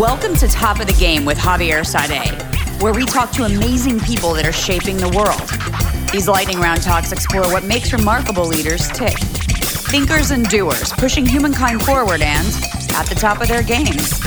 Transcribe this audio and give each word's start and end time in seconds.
Welcome 0.00 0.34
to 0.36 0.48
Top 0.48 0.80
of 0.80 0.86
the 0.86 0.94
Game 0.94 1.26
with 1.26 1.36
Javier 1.36 1.84
Saade, 1.84 2.80
where 2.80 2.94
we 2.94 3.04
talk 3.04 3.32
to 3.32 3.44
amazing 3.44 4.00
people 4.00 4.32
that 4.32 4.46
are 4.46 4.52
shaping 4.52 4.96
the 4.96 5.10
world. 5.10 6.10
These 6.10 6.26
lightning 6.26 6.58
round 6.58 6.80
talks 6.80 7.12
explore 7.12 7.52
what 7.52 7.64
makes 7.64 7.92
remarkable 7.92 8.46
leaders 8.46 8.88
tick. 8.88 9.18
Thinkers 9.18 10.30
and 10.30 10.48
doers, 10.48 10.94
pushing 10.94 11.26
humankind 11.26 11.84
forward 11.84 12.22
and 12.22 12.46
at 12.94 13.08
the 13.10 13.14
top 13.14 13.42
of 13.42 13.48
their 13.48 13.62
games. 13.62 14.18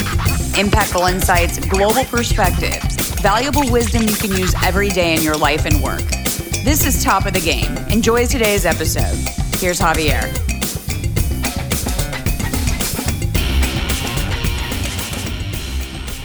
Impactful 0.54 1.12
insights, 1.12 1.58
global 1.58 2.04
perspectives, 2.04 2.96
valuable 3.22 3.68
wisdom 3.72 4.04
you 4.04 4.14
can 4.14 4.30
use 4.30 4.54
every 4.64 4.90
day 4.90 5.16
in 5.16 5.24
your 5.24 5.36
life 5.36 5.66
and 5.66 5.82
work. 5.82 6.04
This 6.64 6.86
is 6.86 7.04
Top 7.04 7.26
of 7.26 7.34
the 7.34 7.42
Game. 7.42 7.76
Enjoy 7.92 8.28
today's 8.28 8.68
episode. 8.68 9.18
Here's 9.58 9.80
Javier. 9.80 10.53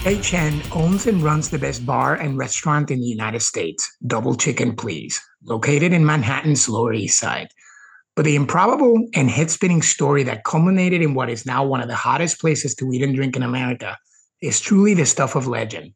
Faye 0.08 0.22
Chen 0.22 0.62
owns 0.72 1.06
and 1.06 1.22
runs 1.22 1.50
the 1.50 1.58
best 1.58 1.84
bar 1.84 2.14
and 2.14 2.38
restaurant 2.38 2.90
in 2.90 2.98
the 2.98 3.04
United 3.04 3.42
States, 3.42 3.94
Double 4.06 4.34
Chicken 4.34 4.74
Please, 4.74 5.20
located 5.44 5.92
in 5.92 6.06
Manhattan's 6.06 6.66
Lower 6.66 6.94
East 6.94 7.18
Side. 7.18 7.48
But 8.16 8.24
the 8.24 8.34
improbable 8.34 9.06
and 9.12 9.28
head 9.28 9.50
spinning 9.50 9.82
story 9.82 10.22
that 10.22 10.44
culminated 10.44 11.02
in 11.02 11.12
what 11.12 11.28
is 11.28 11.44
now 11.44 11.62
one 11.62 11.82
of 11.82 11.88
the 11.88 11.94
hottest 11.94 12.40
places 12.40 12.74
to 12.76 12.90
eat 12.90 13.02
and 13.02 13.14
drink 13.14 13.36
in 13.36 13.42
America 13.42 13.98
is 14.40 14.60
truly 14.60 14.94
the 14.94 15.04
stuff 15.04 15.34
of 15.34 15.46
legend. 15.46 15.92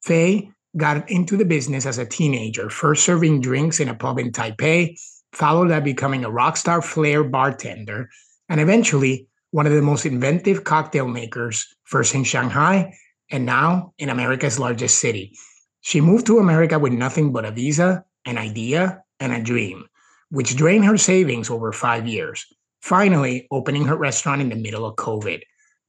Faye 0.00 0.48
got 0.76 1.10
into 1.10 1.36
the 1.36 1.44
business 1.44 1.86
as 1.86 1.98
a 1.98 2.06
teenager, 2.06 2.70
first 2.70 3.04
serving 3.04 3.40
drinks 3.40 3.80
in 3.80 3.88
a 3.88 3.96
pub 3.96 4.20
in 4.20 4.30
Taipei, 4.30 4.96
followed 5.32 5.70
by 5.70 5.80
becoming 5.80 6.24
a 6.24 6.30
rock 6.30 6.56
star 6.56 6.80
flair 6.80 7.24
bartender, 7.24 8.10
and 8.48 8.60
eventually 8.60 9.26
one 9.50 9.66
of 9.66 9.72
the 9.72 9.82
most 9.82 10.06
inventive 10.06 10.62
cocktail 10.62 11.08
makers, 11.08 11.66
first 11.82 12.14
in 12.14 12.22
Shanghai 12.22 12.94
and 13.30 13.46
now 13.46 13.92
in 13.98 14.08
America's 14.08 14.58
largest 14.58 14.98
city. 14.98 15.36
She 15.80 16.00
moved 16.00 16.26
to 16.26 16.38
America 16.38 16.78
with 16.78 16.92
nothing 16.92 17.32
but 17.32 17.44
a 17.44 17.50
visa, 17.50 18.04
an 18.26 18.38
idea, 18.38 19.02
and 19.18 19.32
a 19.32 19.42
dream, 19.42 19.86
which 20.30 20.56
drained 20.56 20.84
her 20.84 20.98
savings 20.98 21.50
over 21.50 21.72
five 21.72 22.06
years, 22.06 22.44
finally 22.82 23.46
opening 23.50 23.84
her 23.86 23.96
restaurant 23.96 24.42
in 24.42 24.48
the 24.48 24.56
middle 24.56 24.84
of 24.84 24.96
COVID. 24.96 25.42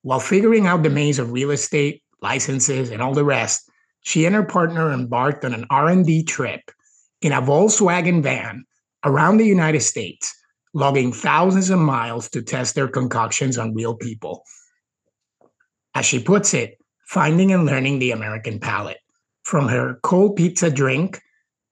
While 0.03 0.19
figuring 0.19 0.67
out 0.67 0.83
the 0.83 0.89
maze 0.89 1.19
of 1.19 1.31
real 1.31 1.51
estate, 1.51 2.03
licenses, 2.21 2.89
and 2.89 3.01
all 3.01 3.13
the 3.13 3.25
rest, 3.25 3.69
she 4.01 4.25
and 4.25 4.35
her 4.35 4.43
partner 4.43 4.91
embarked 4.91 5.45
on 5.45 5.53
an 5.53 5.65
R&D 5.69 6.23
trip 6.23 6.61
in 7.21 7.33
a 7.33 7.41
Volkswagen 7.41 8.23
van 8.23 8.65
around 9.05 9.37
the 9.37 9.45
United 9.45 9.81
States, 9.81 10.33
logging 10.73 11.11
thousands 11.11 11.69
of 11.69 11.79
miles 11.79 12.29
to 12.29 12.41
test 12.41 12.75
their 12.75 12.87
concoctions 12.87 13.57
on 13.57 13.75
real 13.75 13.95
people. 13.95 14.43
As 15.93 16.05
she 16.05 16.23
puts 16.23 16.53
it, 16.53 16.80
finding 17.11 17.51
and 17.51 17.65
learning 17.65 17.99
the 17.99 18.11
American 18.11 18.57
palate, 18.57 19.01
from 19.43 19.67
her 19.67 19.99
cold 20.01 20.37
pizza 20.37 20.71
drink 20.71 21.19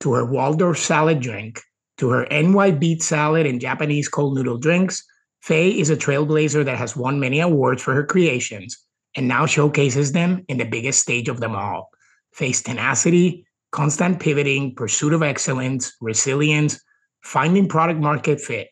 to 0.02 0.12
her 0.12 0.26
Waldorf 0.26 0.78
salad 0.78 1.22
drink 1.22 1.62
to 1.98 2.10
her 2.10 2.28
NY 2.30 2.72
beet 2.72 3.02
salad 3.02 3.46
and 3.46 3.62
Japanese 3.62 4.10
cold 4.10 4.36
noodle 4.36 4.58
drinks. 4.58 5.02
Faye 5.40 5.70
is 5.80 5.90
a 5.90 5.96
trailblazer 5.96 6.66
that 6.66 6.78
has 6.78 6.98
won 6.98 7.22
many 7.22 7.40
awards 7.40 7.82
for 7.82 7.94
her 7.94 8.04
creations 8.04 8.78
and 9.16 9.30
now 9.30 9.46
showcases 9.46 10.12
them 10.12 10.44
in 10.50 10.58
the 10.58 10.66
biggest 10.66 11.00
stage 11.00 11.30
of 11.30 11.40
them 11.40 11.56
all. 11.56 11.90
Faye's 12.34 12.62
tenacity, 12.62 13.46
constant 13.72 14.20
pivoting, 14.20 14.76
pursuit 14.76 15.14
of 15.14 15.24
excellence, 15.24 15.94
resilience, 16.02 16.82
finding 17.24 17.70
product 17.70 18.02
market 18.02 18.42
fit, 18.42 18.68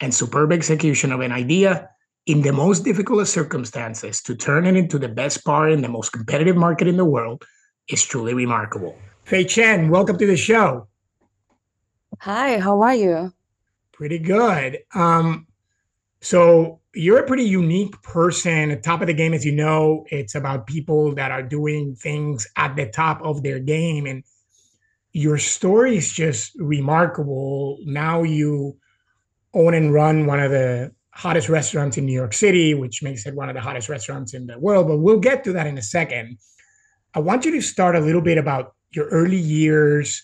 and 0.00 0.14
superb 0.14 0.50
execution 0.50 1.12
of 1.12 1.20
an 1.20 1.32
idea 1.32 1.90
in 2.26 2.42
the 2.42 2.52
most 2.52 2.84
difficult 2.84 3.20
of 3.20 3.28
circumstances 3.28 4.20
to 4.20 4.34
turn 4.34 4.66
it 4.66 4.76
into 4.76 4.98
the 4.98 5.08
best 5.08 5.44
bar 5.44 5.68
in 5.68 5.80
the 5.80 5.88
most 5.88 6.10
competitive 6.10 6.56
market 6.56 6.88
in 6.88 6.96
the 6.96 7.04
world 7.04 7.44
is 7.88 8.04
truly 8.04 8.34
remarkable. 8.34 8.98
Faye 9.24 9.44
Chen, 9.44 9.88
welcome 9.90 10.18
to 10.18 10.26
the 10.26 10.36
show. 10.36 10.88
Hi, 12.20 12.58
how 12.58 12.82
are 12.82 12.94
you? 12.94 13.32
Pretty 13.92 14.18
good. 14.18 14.78
Um, 14.92 15.46
so 16.20 16.80
you're 16.94 17.20
a 17.20 17.26
pretty 17.26 17.44
unique 17.44 18.00
person 18.02 18.72
at 18.72 18.82
top 18.82 19.02
of 19.02 19.06
the 19.06 19.14
game, 19.14 19.32
as 19.32 19.44
you 19.44 19.52
know. 19.52 20.04
It's 20.10 20.34
about 20.34 20.66
people 20.66 21.14
that 21.14 21.30
are 21.30 21.42
doing 21.42 21.94
things 21.94 22.46
at 22.56 22.74
the 22.74 22.86
top 22.86 23.22
of 23.22 23.44
their 23.44 23.60
game, 23.60 24.06
and 24.06 24.24
your 25.12 25.38
story 25.38 25.96
is 25.96 26.12
just 26.12 26.52
remarkable. 26.56 27.78
Now 27.84 28.24
you 28.24 28.76
own 29.54 29.74
and 29.74 29.92
run 29.94 30.26
one 30.26 30.40
of 30.40 30.50
the 30.50 30.92
hottest 31.16 31.48
restaurants 31.48 31.96
in 31.96 32.04
New 32.04 32.12
York 32.12 32.34
City, 32.34 32.74
which 32.74 33.02
makes 33.02 33.26
it 33.26 33.34
one 33.34 33.48
of 33.48 33.54
the 33.54 33.60
hottest 33.60 33.88
restaurants 33.88 34.34
in 34.34 34.46
the 34.46 34.58
world. 34.58 34.86
But 34.86 34.98
we'll 34.98 35.18
get 35.18 35.42
to 35.44 35.52
that 35.54 35.66
in 35.66 35.78
a 35.78 35.82
second. 35.82 36.36
I 37.14 37.20
want 37.20 37.46
you 37.46 37.52
to 37.52 37.62
start 37.62 37.96
a 37.96 38.00
little 38.00 38.20
bit 38.20 38.36
about 38.36 38.74
your 38.90 39.06
early 39.06 39.38
years, 39.38 40.22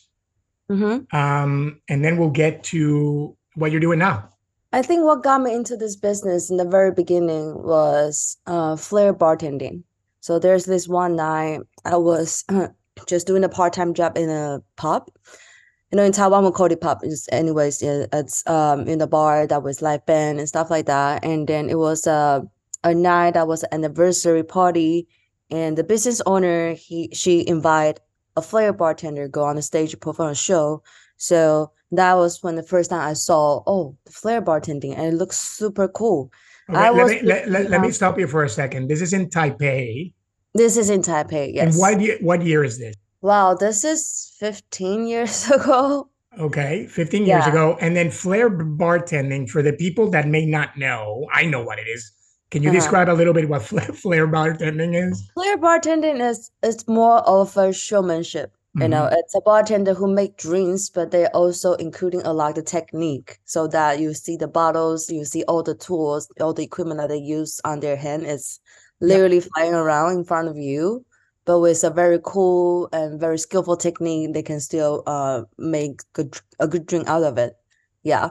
mm-hmm. 0.70 1.16
um, 1.16 1.80
and 1.88 2.04
then 2.04 2.18
we'll 2.18 2.30
get 2.30 2.62
to 2.64 3.34
what 3.54 3.70
you're 3.70 3.80
doing 3.80 3.98
now. 3.98 4.28
I 4.74 4.82
think 4.82 5.04
what 5.04 5.22
got 5.22 5.40
me 5.40 5.54
into 5.54 5.76
this 5.76 5.96
business 5.96 6.50
in 6.50 6.58
the 6.58 6.64
very 6.64 6.92
beginning 6.92 7.62
was 7.62 8.36
uh, 8.46 8.76
flair 8.76 9.14
bartending. 9.14 9.84
So 10.20 10.38
there's 10.38 10.66
this 10.66 10.86
one 10.86 11.16
night 11.16 11.60
I 11.84 11.96
was 11.96 12.44
just 13.06 13.26
doing 13.26 13.44
a 13.44 13.48
part 13.48 13.72
time 13.72 13.94
job 13.94 14.18
in 14.18 14.28
a 14.28 14.62
pub, 14.76 15.08
you 15.92 15.96
know, 15.96 16.04
in 16.04 16.12
Taiwan, 16.12 16.44
we 16.44 16.50
call 16.50 16.72
it 16.72 16.80
pub. 16.80 17.00
It's, 17.02 17.28
anyways, 17.30 17.82
it's 17.82 18.46
um 18.48 18.88
in 18.88 18.98
the 18.98 19.06
bar 19.06 19.46
that 19.46 19.62
was 19.62 19.82
live 19.82 20.04
band 20.06 20.38
and 20.38 20.48
stuff 20.48 20.70
like 20.70 20.86
that. 20.86 21.22
And 21.22 21.46
then 21.46 21.68
it 21.68 21.78
was 21.78 22.06
uh, 22.06 22.40
a 22.82 22.94
night 22.94 23.34
that 23.34 23.46
was 23.46 23.62
an 23.64 23.68
anniversary 23.72 24.42
party, 24.42 25.06
and 25.50 25.76
the 25.76 25.84
business 25.84 26.22
owner 26.24 26.72
he 26.72 27.10
she 27.12 27.46
invited 27.46 28.00
a 28.36 28.42
flair 28.42 28.72
bartender 28.72 29.28
go 29.28 29.44
on 29.44 29.56
the 29.56 29.62
stage 29.62 29.98
perform 30.00 30.30
a 30.30 30.34
show. 30.34 30.82
So 31.18 31.72
that 31.92 32.14
was 32.14 32.42
when 32.42 32.56
the 32.56 32.62
first 32.62 32.88
time 32.88 33.06
I 33.06 33.12
saw 33.12 33.62
oh 33.66 33.94
the 34.06 34.12
flair 34.12 34.40
bartending, 34.40 34.96
and 34.96 35.06
it 35.06 35.14
looks 35.14 35.38
super 35.38 35.88
cool. 35.88 36.32
Okay, 36.70 36.78
I 36.78 36.90
let, 36.90 37.02
was, 37.02 37.12
me, 37.12 37.22
let, 37.22 37.48
let, 37.50 37.70
let, 37.70 37.80
me 37.82 37.90
stop 37.90 38.18
you 38.18 38.26
for 38.26 38.44
a 38.44 38.48
second. 38.48 38.88
This 38.88 39.02
is 39.02 39.12
in 39.12 39.28
Taipei. 39.28 40.14
This 40.54 40.78
is 40.78 40.88
in 40.88 41.02
Taipei. 41.02 41.52
Yes. 41.52 41.74
And 41.74 41.80
what 41.80 42.00
year, 42.00 42.16
what 42.20 42.42
year 42.42 42.64
is 42.64 42.78
this? 42.78 42.94
Wow, 43.22 43.54
this 43.54 43.84
is 43.84 44.34
15 44.38 45.06
years 45.12 45.50
ago. 45.50 46.08
Okay, 46.38 46.86
15 46.86 47.26
years 47.26 47.44
yeah. 47.44 47.48
ago. 47.48 47.78
And 47.80 47.94
then 47.94 48.10
flair 48.10 48.50
bartending 48.50 49.48
for 49.48 49.62
the 49.62 49.72
people 49.72 50.10
that 50.10 50.28
may 50.28 50.44
not 50.44 50.76
know, 50.76 51.26
I 51.32 51.44
know 51.44 51.62
what 51.62 51.78
it 51.78 51.86
is. 51.86 52.10
Can 52.50 52.62
you 52.62 52.70
uh-huh. 52.70 52.78
describe 52.78 53.08
a 53.08 53.12
little 53.12 53.32
bit 53.32 53.48
what 53.48 53.62
flair, 53.62 53.84
flair 53.92 54.26
bartending 54.26 54.94
is? 54.94 55.30
Flair 55.34 55.56
bartending 55.56 56.20
is 56.20 56.50
it's 56.62 56.86
more 56.88 57.18
of 57.28 57.56
a 57.56 57.72
showmanship. 57.72 58.52
Mm-hmm. 58.52 58.82
You 58.82 58.88
know, 58.88 59.02
mm-hmm. 59.02 59.14
it's 59.18 59.34
a 59.34 59.40
bartender 59.42 59.94
who 59.94 60.12
make 60.12 60.38
drinks, 60.38 60.88
but 60.88 61.10
they're 61.10 61.34
also 61.36 61.74
including 61.74 62.22
a 62.22 62.32
lot 62.32 62.50
of 62.50 62.54
the 62.56 62.62
technique 62.62 63.38
so 63.44 63.66
that 63.68 64.00
you 64.00 64.14
see 64.14 64.36
the 64.36 64.48
bottles, 64.48 65.10
you 65.10 65.24
see 65.26 65.44
all 65.44 65.62
the 65.62 65.74
tools, 65.74 66.28
all 66.40 66.54
the 66.54 66.64
equipment 66.64 66.98
that 66.98 67.10
they 67.10 67.18
use 67.18 67.60
on 67.64 67.80
their 67.80 67.96
hand. 67.96 68.24
It's 68.24 68.58
literally 69.00 69.36
yep. 69.36 69.48
flying 69.54 69.74
around 69.74 70.12
in 70.16 70.24
front 70.24 70.48
of 70.48 70.56
you 70.56 71.04
but 71.44 71.60
with 71.60 71.84
a 71.84 71.90
very 71.90 72.18
cool 72.24 72.88
and 72.92 73.20
very 73.20 73.38
skillful 73.38 73.76
technique, 73.76 74.32
they 74.34 74.42
can 74.42 74.60
still 74.60 75.02
uh 75.06 75.42
make 75.58 76.00
good, 76.12 76.38
a 76.60 76.68
good 76.68 76.86
drink 76.86 77.08
out 77.08 77.22
of 77.24 77.38
it. 77.38 77.56
Yeah, 78.02 78.30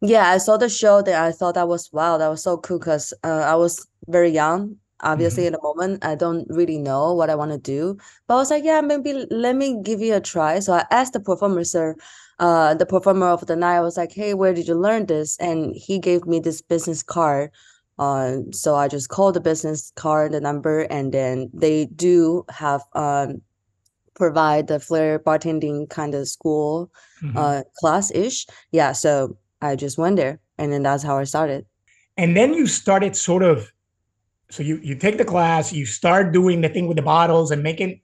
yeah. 0.00 0.28
I 0.28 0.38
saw 0.38 0.56
the 0.56 0.68
show 0.68 1.02
that 1.02 1.22
I 1.22 1.32
thought 1.32 1.54
that 1.54 1.68
was 1.68 1.90
wow, 1.92 2.18
that 2.18 2.28
was 2.28 2.42
so 2.42 2.56
cool 2.58 2.78
because 2.78 3.12
uh, 3.24 3.44
I 3.46 3.54
was 3.56 3.86
very 4.08 4.30
young. 4.30 4.76
Obviously, 5.00 5.42
mm-hmm. 5.42 5.48
in 5.48 5.52
the 5.54 5.62
moment, 5.62 6.04
I 6.04 6.14
don't 6.14 6.46
really 6.48 6.78
know 6.78 7.12
what 7.12 7.28
I 7.28 7.34
want 7.34 7.50
to 7.50 7.58
do, 7.58 7.98
but 8.26 8.34
I 8.34 8.38
was 8.38 8.50
like, 8.50 8.64
yeah, 8.64 8.80
maybe 8.80 9.26
let 9.30 9.54
me 9.56 9.80
give 9.82 10.00
you 10.00 10.14
a 10.14 10.20
try. 10.20 10.60
So 10.60 10.72
I 10.72 10.86
asked 10.90 11.12
the 11.12 11.20
performer, 11.20 11.64
sir, 11.64 11.94
uh, 12.38 12.74
the 12.74 12.86
performer 12.86 13.26
of 13.26 13.46
the 13.46 13.56
night, 13.56 13.76
I 13.76 13.80
was 13.80 13.96
like, 13.96 14.12
hey, 14.12 14.34
where 14.34 14.54
did 14.54 14.66
you 14.68 14.74
learn 14.74 15.06
this? 15.06 15.36
And 15.38 15.74
he 15.74 15.98
gave 15.98 16.26
me 16.26 16.40
this 16.40 16.62
business 16.62 17.02
card 17.02 17.50
um, 17.98 18.52
so 18.52 18.74
I 18.74 18.88
just 18.88 19.08
call 19.08 19.32
the 19.32 19.40
business 19.40 19.92
card, 19.94 20.32
the 20.32 20.40
number, 20.40 20.80
and 20.82 21.12
then 21.12 21.50
they 21.54 21.86
do 21.86 22.44
have 22.48 22.82
um, 22.94 23.40
provide 24.14 24.66
the 24.66 24.80
flair 24.80 25.18
bartending 25.18 25.88
kind 25.90 26.14
of 26.14 26.28
school 26.28 26.90
mm-hmm. 27.22 27.36
uh, 27.36 27.62
class 27.78 28.10
ish. 28.12 28.46
Yeah, 28.72 28.92
so 28.92 29.36
I 29.62 29.76
just 29.76 29.98
went 29.98 30.16
there, 30.16 30.40
and 30.58 30.72
then 30.72 30.82
that's 30.82 31.02
how 31.02 31.18
I 31.18 31.24
started. 31.24 31.66
And 32.16 32.36
then 32.36 32.54
you 32.54 32.66
started 32.66 33.14
sort 33.16 33.42
of, 33.42 33.70
so 34.50 34.62
you 34.62 34.80
you 34.82 34.96
take 34.96 35.18
the 35.18 35.24
class, 35.24 35.72
you 35.72 35.86
start 35.86 36.32
doing 36.32 36.60
the 36.60 36.68
thing 36.68 36.88
with 36.88 36.96
the 36.96 37.02
bottles 37.02 37.50
and 37.50 37.62
making 37.62 38.00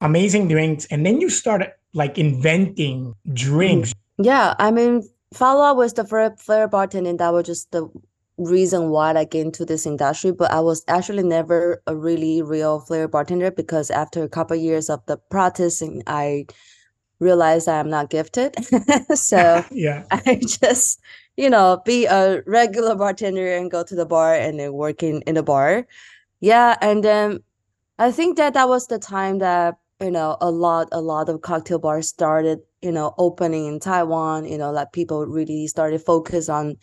amazing 0.00 0.48
drinks, 0.48 0.86
and 0.86 1.04
then 1.04 1.20
you 1.20 1.28
started 1.28 1.70
like 1.92 2.18
inventing 2.18 3.14
drinks. 3.32 3.92
Yeah, 4.18 4.54
I 4.58 4.70
mean, 4.70 5.02
follow 5.34 5.64
up 5.64 5.76
with 5.76 5.96
the 5.96 6.04
flair, 6.04 6.34
flair 6.38 6.68
bartending. 6.68 7.18
That 7.18 7.32
was 7.32 7.46
just 7.46 7.70
the 7.72 7.88
reason 8.38 8.90
why 8.90 9.12
I 9.14 9.24
get 9.24 9.46
into 9.46 9.64
this 9.64 9.86
industry, 9.86 10.32
but 10.32 10.50
I 10.50 10.60
was 10.60 10.84
actually 10.88 11.22
never 11.22 11.82
a 11.86 11.96
really 11.96 12.42
real 12.42 12.80
flair 12.80 13.08
bartender 13.08 13.50
because 13.50 13.90
after 13.90 14.22
a 14.22 14.28
couple 14.28 14.56
of 14.56 14.62
years 14.62 14.90
of 14.90 15.04
the 15.06 15.16
practicing, 15.16 16.02
I 16.06 16.46
realized 17.20 17.68
I'm 17.68 17.90
not 17.90 18.10
gifted. 18.10 18.54
so 19.14 19.64
yeah, 19.72 20.04
I 20.10 20.40
just 20.46 21.00
you 21.36 21.50
know 21.50 21.80
be 21.84 22.06
a 22.06 22.42
regular 22.46 22.94
bartender 22.94 23.56
and 23.56 23.70
go 23.70 23.82
to 23.84 23.94
the 23.94 24.06
bar 24.06 24.34
and 24.34 24.58
then 24.60 24.72
working 24.72 25.22
in 25.26 25.34
the 25.34 25.42
bar. 25.42 25.86
Yeah, 26.40 26.76
and 26.80 27.02
then 27.04 27.40
I 27.98 28.10
think 28.12 28.36
that 28.38 28.54
that 28.54 28.68
was 28.68 28.86
the 28.88 28.98
time 28.98 29.38
that 29.38 29.76
you 30.00 30.10
know 30.10 30.36
a 30.40 30.50
lot 30.50 30.88
a 30.92 31.00
lot 31.00 31.28
of 31.28 31.42
cocktail 31.42 31.78
bars 31.78 32.08
started 32.08 32.60
you 32.82 32.92
know 32.92 33.14
opening 33.18 33.66
in 33.66 33.80
Taiwan. 33.80 34.44
You 34.46 34.58
know, 34.58 34.70
like 34.72 34.92
people 34.92 35.26
really 35.26 35.66
started 35.68 36.02
focus 36.02 36.48
on, 36.48 36.76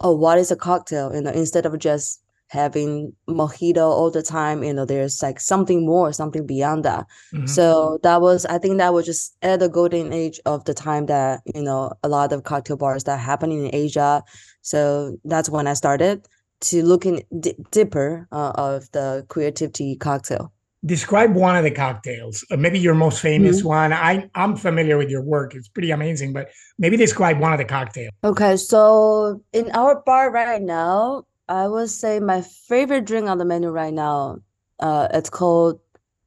oh, 0.00 0.14
what 0.14 0.38
is 0.38 0.50
a 0.50 0.56
cocktail? 0.56 1.14
You 1.14 1.22
know, 1.22 1.30
instead 1.30 1.66
of 1.66 1.78
just 1.78 2.22
having 2.48 3.12
mojito 3.28 3.78
all 3.78 4.10
the 4.10 4.22
time 4.22 4.62
you 4.62 4.72
know 4.72 4.84
there's 4.84 5.20
like 5.20 5.40
something 5.40 5.84
more 5.84 6.12
something 6.12 6.46
beyond 6.46 6.84
that 6.84 7.04
mm-hmm. 7.34 7.46
so 7.46 7.98
that 8.04 8.20
was 8.20 8.46
i 8.46 8.56
think 8.56 8.78
that 8.78 8.94
was 8.94 9.04
just 9.04 9.36
at 9.42 9.58
the 9.58 9.68
golden 9.68 10.12
age 10.12 10.38
of 10.46 10.64
the 10.64 10.72
time 10.74 11.06
that 11.06 11.40
you 11.54 11.62
know 11.62 11.92
a 12.04 12.08
lot 12.08 12.32
of 12.32 12.44
cocktail 12.44 12.76
bars 12.76 13.02
that 13.02 13.18
happening 13.18 13.66
in 13.66 13.74
asia 13.74 14.22
so 14.62 15.16
that's 15.24 15.48
when 15.50 15.66
i 15.66 15.74
started 15.74 16.24
to 16.60 16.84
look 16.84 17.04
in 17.04 17.20
d- 17.40 17.56
deeper 17.72 18.28
uh, 18.30 18.52
of 18.54 18.90
the 18.92 19.26
creativity 19.28 19.96
cocktail 19.96 20.52
describe 20.86 21.34
one 21.34 21.56
of 21.56 21.64
the 21.64 21.70
cocktails 21.70 22.44
uh, 22.50 22.56
maybe 22.56 22.78
your 22.78 22.94
most 22.94 23.20
famous 23.20 23.58
mm-hmm. 23.58 23.68
one 23.68 23.92
i 23.92 24.28
i'm 24.34 24.56
familiar 24.56 24.96
with 24.96 25.10
your 25.10 25.22
work 25.22 25.54
it's 25.54 25.68
pretty 25.68 25.90
amazing 25.90 26.32
but 26.32 26.48
maybe 26.78 26.96
describe 26.96 27.38
one 27.38 27.52
of 27.52 27.58
the 27.58 27.64
cocktails 27.64 28.12
okay 28.24 28.56
so 28.56 29.40
in 29.52 29.70
our 29.72 30.02
bar 30.06 30.30
right 30.30 30.62
now 30.62 31.24
I 31.48 31.68
would 31.68 31.90
say 31.90 32.20
my 32.20 32.42
favorite 32.42 33.04
drink 33.04 33.28
on 33.28 33.38
the 33.38 33.44
menu 33.44 33.70
right 33.70 33.94
now, 33.94 34.38
uh, 34.80 35.08
it's 35.12 35.30
called 35.30 35.80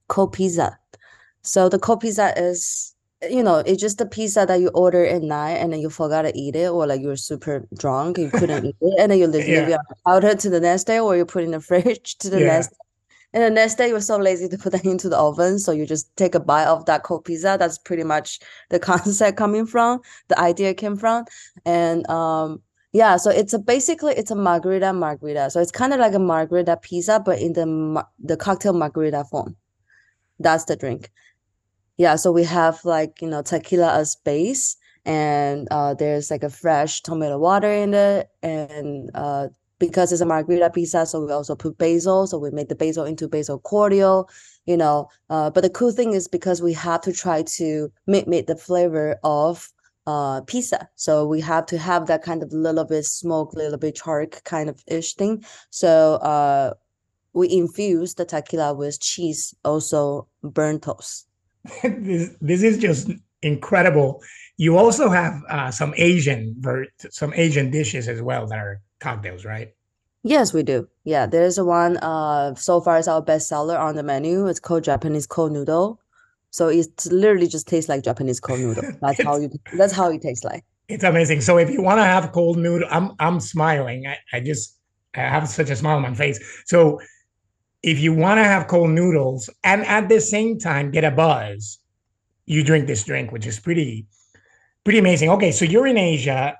cold 0.08 0.34
pizza. 0.34 0.78
So 1.42 1.70
the 1.70 1.80
cold 1.80 2.02
pizza 2.02 2.34
is, 2.38 2.96
you 3.30 3.44
know, 3.44 3.58
it's 3.58 3.82
just 3.82 3.98
the 3.98 4.06
pizza 4.06 4.46
that 4.46 4.62
you 4.62 4.70
order 4.70 5.06
at 5.06 5.22
night 5.22 5.58
and 5.58 5.74
then 5.74 5.82
you 5.82 5.90
forgot 5.90 6.22
to 6.22 6.38
eat 6.38 6.56
it, 6.56 6.70
or 6.70 6.88
like 6.88 7.02
you're 7.02 7.18
super 7.18 7.68
drunk, 7.78 8.18
you 8.18 8.30
couldn't 8.30 8.66
eat 8.68 8.76
it, 8.80 9.00
and 9.00 9.12
then 9.12 9.20
you 9.20 9.28
leave, 9.28 9.48
yeah. 9.48 9.68
it 9.68 9.80
out 10.08 10.40
to 10.40 10.50
the 10.50 10.60
next 10.60 10.86
day, 10.86 11.00
or 11.00 11.18
you 11.18 11.26
put 11.26 11.44
in 11.44 11.52
the 11.52 11.60
fridge 11.60 12.18
to 12.20 12.30
the 12.30 12.40
yeah. 12.40 12.48
next. 12.48 12.74
And 13.34 13.44
the 13.44 13.50
next 13.50 13.76
day, 13.76 13.90
you're 13.90 14.02
so 14.02 14.18
lazy 14.18 14.48
to 14.50 14.58
put 14.58 14.72
that 14.72 14.86
into 14.94 15.10
the 15.10 15.18
oven, 15.18 15.60
so 15.60 15.72
you 15.72 15.86
just 15.86 16.16
take 16.16 16.36
a 16.36 16.40
bite 16.40 16.66
of 16.66 16.86
that 16.86 17.04
cold 17.04 17.26
pizza. 17.26 17.58
That's 17.60 17.78
pretty 17.78 18.04
much 18.04 18.40
the 18.70 18.80
concept 18.90 19.38
coming 19.38 19.66
from, 19.66 20.02
the 20.28 20.40
idea 20.40 20.74
came 20.74 20.98
from, 20.98 21.26
and 21.66 22.10
um, 22.10 22.62
yeah, 22.92 23.18
so 23.18 23.30
it's 23.30 23.54
a 23.54 23.60
basically 23.60 24.14
it's 24.14 24.32
a 24.32 24.36
margherita 24.36 24.94
margarita. 24.94 25.52
So 25.52 25.62
it's 25.62 25.72
kind 25.72 25.94
of 25.94 26.00
like 26.00 26.14
a 26.14 26.20
margherita 26.20 26.78
pizza, 26.78 27.22
but 27.24 27.40
in 27.40 27.54
the 27.54 28.06
the 28.20 28.38
cocktail 28.38 28.74
margarita 28.74 29.26
form. 29.26 29.56
That's 30.40 30.66
the 30.66 30.76
drink. 30.76 31.12
Yeah, 31.98 32.16
so 32.16 32.32
we 32.32 32.46
have 32.46 32.84
like 32.86 33.22
you 33.22 33.30
know 33.30 33.42
tequila 33.44 33.94
as 33.94 34.16
base, 34.16 34.76
and 35.06 35.68
uh, 35.70 35.94
there's 35.94 36.32
like 36.32 36.44
a 36.44 36.50
fresh 36.50 37.02
tomato 37.02 37.38
water 37.38 37.72
in 37.72 37.94
it, 37.94 38.30
and 38.42 39.12
uh, 39.14 39.50
because 39.80 40.12
it's 40.12 40.22
a 40.22 40.26
margherita 40.26 40.70
pizza, 40.70 41.06
so 41.06 41.26
we 41.26 41.32
also 41.32 41.56
put 41.56 41.78
basil. 41.78 42.28
So 42.28 42.38
we 42.38 42.52
made 42.52 42.70
the 42.70 42.76
basil 42.76 43.06
into 43.06 43.28
basil 43.28 43.60
cordial, 43.60 44.30
you 44.66 44.78
know. 44.78 45.10
Uh, 45.30 45.50
but 45.50 45.62
the 45.62 45.70
cool 45.70 45.92
thing 45.92 46.14
is 46.14 46.28
because 46.28 46.62
we 46.62 46.74
have 46.74 47.02
to 47.02 47.14
try 47.14 47.44
to 47.44 47.92
mimic 48.06 48.48
the 48.48 48.56
flavor 48.56 49.18
of 49.24 49.72
uh 50.08 50.42
pizza 50.42 50.88
so 50.96 51.28
we 51.28 51.42
have 51.42 51.66
to 51.66 51.78
have 51.78 52.08
that 52.08 52.24
kind 52.24 52.42
of 52.42 52.52
little 52.54 52.86
bit 52.86 53.06
smoke 53.06 53.54
little 53.54 53.78
bit 53.78 53.96
chark 53.96 54.42
kind 54.44 54.70
of 54.70 54.82
ish 54.88 55.14
thing 55.14 55.44
so 55.70 56.16
uh 56.16 56.74
we 57.34 57.52
infuse 57.52 58.16
the 58.16 58.26
tequila 58.26 58.74
with 58.74 59.00
cheese 59.00 59.54
also 59.66 60.28
burnt 60.42 60.84
toast 60.84 61.28
this, 61.84 62.32
this 62.42 62.64
is 62.64 62.78
just 62.78 63.12
incredible 63.44 64.24
you 64.58 64.78
also 64.78 65.10
have 65.10 65.42
uh, 65.50 65.70
some 65.70 65.94
asian 65.98 66.56
ver- 66.60 66.88
some 67.10 67.34
asian 67.36 67.70
dishes 67.70 68.08
as 68.08 68.22
well 68.22 68.48
that 68.48 68.58
are 68.58 68.82
cocktails 69.00 69.46
right 69.46 69.74
yes 70.24 70.54
we 70.54 70.64
do 70.64 70.88
yeah 71.04 71.26
there's 71.26 71.60
one 71.60 71.98
uh 71.98 72.54
so 72.56 72.82
far 72.82 72.98
it's 72.98 73.08
our 73.08 73.22
best 73.22 73.48
seller 73.48 73.78
on 73.78 73.96
the 73.96 74.04
menu 74.04 74.48
it's 74.48 74.60
called 74.60 74.84
japanese 74.84 75.26
cold 75.26 75.52
noodle 75.52 76.00
so 76.52 76.68
it 76.68 76.88
literally 77.06 77.48
just 77.48 77.68
tastes 77.68 77.90
like 77.90 78.04
Japanese 78.04 78.40
cold 78.40 78.60
noodle. 78.60 78.84
That's 79.02 79.22
how 79.24 79.38
you. 79.38 79.50
That's 79.74 79.94
how 79.94 80.10
it 80.10 80.22
tastes 80.22 80.44
like. 80.44 80.64
It's 80.88 81.04
amazing. 81.04 81.42
So 81.42 81.58
if 81.58 81.70
you 81.70 81.82
want 81.82 82.00
to 82.00 82.04
have 82.04 82.32
cold 82.32 82.58
noodle, 82.58 82.88
I'm 82.92 83.12
I'm 83.20 83.40
smiling. 83.40 84.08
I, 84.08 84.18
I 84.34 84.40
just 84.40 84.78
I 85.16 85.22
have 85.22 85.48
such 85.48 85.70
a 85.70 85.76
smile 85.76 85.98
on 85.98 86.02
my 86.02 86.14
face. 86.14 86.40
So 86.66 87.00
if 87.84 88.00
you 88.00 88.14
want 88.14 88.40
to 88.40 88.44
have 88.44 88.68
cold 88.68 88.90
noodles 88.90 89.50
and 89.64 89.86
at 89.86 90.10
the 90.10 90.20
same 90.20 90.60
time 90.60 90.92
get 90.92 91.04
a 91.04 91.12
buzz, 91.12 91.80
you 92.46 92.64
drink 92.64 92.88
this 92.88 93.04
drink, 93.04 93.32
which 93.32 93.46
is 93.46 93.60
pretty 93.60 94.08
pretty 94.84 95.00
amazing. 95.00 95.30
Okay, 95.30 95.52
so 95.52 95.66
you're 95.66 95.88
in 95.88 95.98
Asia. 95.98 96.58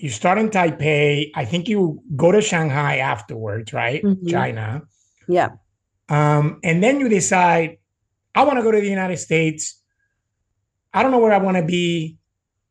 You 0.00 0.10
start 0.10 0.38
in 0.38 0.50
Taipei. 0.50 1.30
I 1.34 1.44
think 1.44 1.68
you 1.68 2.02
go 2.14 2.30
to 2.30 2.40
Shanghai 2.40 2.98
afterwards, 2.98 3.72
right? 3.72 4.02
Mm-hmm. 4.02 4.28
China. 4.28 4.82
Yeah. 5.26 5.50
Um, 6.08 6.60
and 6.62 6.82
then 6.82 7.00
you 7.00 7.08
decide 7.08 7.78
I 8.34 8.44
want 8.44 8.58
to 8.58 8.62
go 8.62 8.70
to 8.70 8.80
the 8.80 8.88
United 8.88 9.18
States. 9.18 9.82
I 10.94 11.02
don't 11.02 11.10
know 11.10 11.18
where 11.18 11.32
I 11.32 11.38
want 11.38 11.56
to 11.56 11.64
be, 11.64 12.18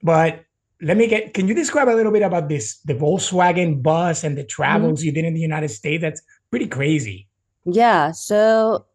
but 0.02 0.46
let 0.82 0.96
me 0.96 1.08
get 1.08 1.34
can 1.34 1.48
you 1.48 1.54
describe 1.54 1.90
a 1.90 1.96
little 1.96 2.12
bit 2.12 2.22
about 2.22 2.50
this 2.50 2.80
the 2.86 2.94
Volkswagen 2.94 3.82
bus 3.82 4.24
and 4.24 4.38
the 4.38 4.44
travels 4.44 5.00
mm-hmm. 5.00 5.08
you 5.08 5.12
did 5.12 5.26
in 5.26 5.34
the 5.34 5.42
United 5.42 5.70
States? 5.70 6.02
That's 6.02 6.22
pretty 6.50 6.68
crazy. 6.68 7.28
Yeah. 7.66 8.12
So 8.12 8.86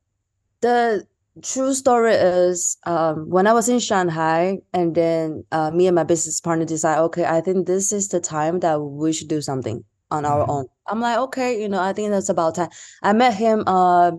the 0.60 1.06
true 1.40 1.72
story 1.72 2.12
is 2.12 2.76
um, 2.84 3.28
when 3.30 3.46
I 3.46 3.52
was 3.52 3.68
in 3.68 3.78
Shanghai, 3.78 4.58
and 4.72 4.94
then 4.94 5.44
uh, 5.52 5.70
me 5.70 5.86
and 5.86 5.94
my 5.94 6.04
business 6.04 6.40
partner 6.40 6.64
decide, 6.64 6.98
okay, 6.98 7.24
I 7.24 7.40
think 7.40 7.66
this 7.66 7.92
is 7.92 8.08
the 8.08 8.20
time 8.20 8.60
that 8.60 8.80
we 8.80 9.12
should 9.12 9.28
do 9.28 9.40
something 9.40 9.84
on 10.10 10.26
our 10.26 10.42
mm-hmm. 10.42 10.50
own. 10.50 10.66
I'm 10.88 11.00
like, 11.00 11.18
okay, 11.18 11.60
you 11.60 11.68
know, 11.68 11.80
I 11.80 11.92
think 11.92 12.10
that's 12.10 12.28
about 12.28 12.56
time. 12.56 12.68
I 13.02 13.12
met 13.12 13.34
him 13.34 13.64
uh, 13.66 14.12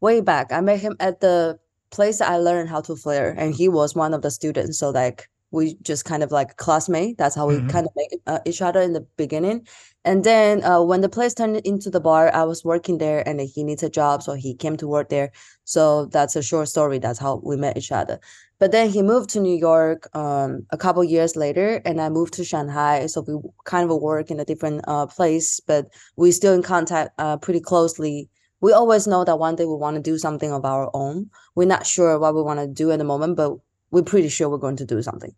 way 0.00 0.20
back. 0.20 0.52
I 0.52 0.60
met 0.60 0.80
him 0.80 0.96
at 1.00 1.20
the 1.20 1.58
place 1.90 2.20
I 2.20 2.36
learned 2.36 2.68
how 2.68 2.82
to 2.82 2.96
flare, 2.96 3.34
and 3.38 3.54
he 3.54 3.68
was 3.68 3.94
one 3.94 4.12
of 4.12 4.22
the 4.22 4.30
students. 4.30 4.78
So 4.78 4.90
like 4.90 5.28
we 5.50 5.76
just 5.82 6.04
kind 6.04 6.22
of 6.22 6.30
like 6.30 6.56
classmate. 6.58 7.16
That's 7.16 7.34
how 7.34 7.46
we 7.46 7.54
mm-hmm. 7.54 7.68
kind 7.68 7.86
of 7.86 7.92
make 7.96 8.12
uh, 8.28 8.38
each 8.46 8.62
other 8.62 8.80
in 8.80 8.92
the 8.92 9.06
beginning. 9.16 9.66
And 10.04 10.22
then 10.24 10.62
uh, 10.64 10.80
when 10.82 11.00
the 11.00 11.08
place 11.08 11.34
turned 11.34 11.56
into 11.58 11.90
the 11.90 12.00
bar, 12.00 12.32
I 12.32 12.44
was 12.44 12.64
working 12.64 12.98
there, 12.98 13.28
and 13.28 13.40
he 13.40 13.64
needs 13.64 13.82
a 13.82 13.90
job, 13.90 14.22
so 14.22 14.34
he 14.34 14.54
came 14.54 14.76
to 14.76 14.86
work 14.86 15.08
there. 15.08 15.32
So 15.64 16.06
that's 16.06 16.36
a 16.36 16.42
short 16.42 16.68
story. 16.68 16.98
That's 16.98 17.18
how 17.18 17.40
we 17.44 17.56
met 17.56 17.76
each 17.76 17.92
other. 17.92 18.20
But 18.60 18.72
then 18.72 18.90
he 18.90 19.02
moved 19.02 19.30
to 19.30 19.40
New 19.40 19.56
York 19.56 20.08
um, 20.16 20.66
a 20.70 20.76
couple 20.78 21.02
years 21.04 21.36
later, 21.36 21.82
and 21.84 22.00
I 22.00 22.08
moved 22.08 22.34
to 22.34 22.44
Shanghai. 22.44 23.06
So 23.06 23.22
we 23.26 23.34
kind 23.64 23.90
of 23.90 24.00
work 24.00 24.30
in 24.30 24.40
a 24.40 24.44
different 24.44 24.84
uh, 24.88 25.06
place, 25.06 25.60
but 25.60 25.86
we 26.16 26.32
still 26.32 26.54
in 26.54 26.62
contact 26.62 27.10
uh, 27.18 27.36
pretty 27.36 27.60
closely 27.60 28.28
we 28.60 28.72
always 28.72 29.06
know 29.06 29.24
that 29.24 29.38
one 29.38 29.54
day 29.54 29.64
we 29.64 29.76
want 29.76 29.96
to 29.96 30.02
do 30.02 30.18
something 30.18 30.52
of 30.52 30.64
our 30.64 30.90
own. 30.94 31.30
We're 31.54 31.68
not 31.68 31.86
sure 31.86 32.18
what 32.18 32.34
we 32.34 32.42
want 32.42 32.60
to 32.60 32.66
do 32.66 32.90
at 32.90 32.98
the 32.98 33.04
moment, 33.04 33.36
but 33.36 33.52
we're 33.90 34.02
pretty 34.02 34.28
sure 34.28 34.48
we're 34.48 34.58
going 34.58 34.76
to 34.76 34.84
do 34.84 35.02
something. 35.02 35.34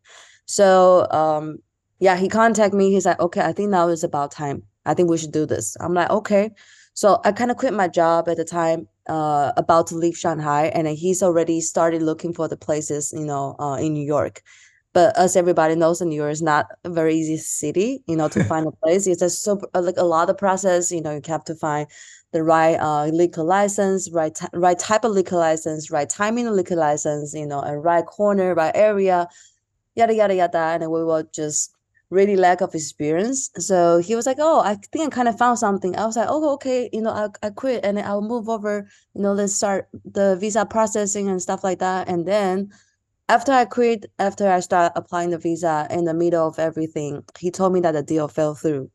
So 0.47 1.07
um, 1.11 1.59
yeah, 2.01 2.17
he 2.17 2.29
contacted 2.29 2.77
me. 2.77 2.91
He's 2.91 3.07
like, 3.07 3.21
okay, 3.21 3.43
I 3.43 3.53
think 3.53 3.71
now 3.71 3.89
is 3.89 4.03
about 4.03 4.33
time. 4.33 4.63
I 4.87 4.95
think 4.95 5.11
we 5.11 5.19
should 5.19 5.33
do 5.33 5.47
this. 5.47 5.77
I'm 5.81 5.95
like, 5.95 6.11
okay. 6.11 6.51
So 6.95 7.21
I 7.25 7.33
kind 7.33 7.51
of 7.51 7.57
quit 7.57 7.73
my 7.73 7.89
job 7.89 8.29
at 8.29 8.37
the 8.37 8.45
time, 8.45 8.89
uh, 9.09 9.53
about 9.57 9.87
to 9.89 9.95
leave 9.95 10.17
Shanghai, 10.17 10.67
and 10.75 10.89
he's 10.89 11.23
already 11.23 11.61
started 11.61 12.03
looking 12.03 12.33
for 12.33 12.49
the 12.49 12.57
places, 12.57 13.13
you 13.17 13.25
know, 13.25 13.55
uh, 13.59 13.75
in 13.75 13.93
New 13.93 14.05
York. 14.05 14.43
But 14.93 15.17
as 15.17 15.37
everybody 15.37 15.77
knows, 15.77 16.01
in 16.01 16.09
New 16.09 16.17
York 16.17 16.33
is 16.33 16.43
not 16.43 16.67
a 16.85 16.91
very 16.91 17.15
easy 17.15 17.37
city, 17.37 18.03
you 18.07 18.17
know, 18.17 18.29
to 18.29 18.43
find 18.53 18.67
a 18.67 18.73
place. 18.73 19.07
It's 19.07 19.21
just 19.21 19.45
so 19.45 19.61
like 19.75 19.99
a 19.99 20.05
lot 20.05 20.31
of 20.31 20.39
process. 20.39 20.91
You 20.91 21.01
know, 21.01 21.13
you 21.13 21.21
have 21.27 21.45
to 21.45 21.55
find 21.55 21.87
the 22.33 22.43
right 22.43 22.77
uh, 22.77 23.07
liquor 23.07 23.45
license, 23.45 24.11
right 24.11 24.37
right 24.53 24.79
type 24.79 25.05
of 25.05 25.13
liquor 25.13 25.37
license, 25.37 25.91
right 25.91 26.09
timing 26.09 26.47
of 26.49 26.55
liquor 26.55 26.77
license, 26.77 27.35
you 27.35 27.47
know, 27.47 27.61
a 27.61 27.79
right 27.79 28.07
corner, 28.07 28.55
right 28.55 28.75
area, 28.75 29.29
yada 29.95 30.15
yada 30.15 30.35
yada. 30.35 30.59
And 30.59 30.91
we 30.91 31.05
were 31.05 31.25
just 31.33 31.73
really 32.11 32.37
lack 32.37 32.61
of 32.61 32.75
experience. 32.75 33.51
So 33.59 33.99
he 33.99 34.17
was 34.17 34.27
like, 34.27 34.39
"Oh, 34.41 34.61
I 34.61 34.75
think 34.93 35.07
I 35.07 35.17
kind 35.17 35.29
of 35.29 35.39
found 35.39 35.59
something." 35.59 35.97
I 35.97 36.07
was 36.07 36.17
like, 36.17 36.29
"Oh, 36.29 36.53
okay, 36.55 36.91
you 36.93 37.01
know, 37.03 37.11
I 37.11 37.29
I 37.47 37.51
quit 37.51 37.85
and 37.85 37.99
I'll 37.99 38.23
move 38.23 38.49
over. 38.49 38.87
You 39.15 39.23
know, 39.23 39.33
let's 39.33 39.55
start 39.55 39.89
the 40.05 40.37
visa 40.37 40.67
processing 40.67 41.29
and 41.29 41.41
stuff 41.41 41.65
like 41.65 41.79
that." 41.81 42.09
And 42.09 42.27
then 42.27 42.71
after 43.29 43.53
I 43.53 43.65
quit, 43.65 44.07
after 44.19 44.49
I 44.51 44.61
started 44.61 44.93
applying 44.97 45.31
the 45.31 45.39
visa 45.39 45.87
in 45.91 46.05
the 46.05 46.15
middle 46.15 46.47
of 46.49 46.59
everything, 46.59 47.25
he 47.39 47.51
told 47.51 47.73
me 47.73 47.81
that 47.81 47.93
the 47.93 48.03
deal 48.03 48.29
fell 48.29 48.55
through. 48.55 48.91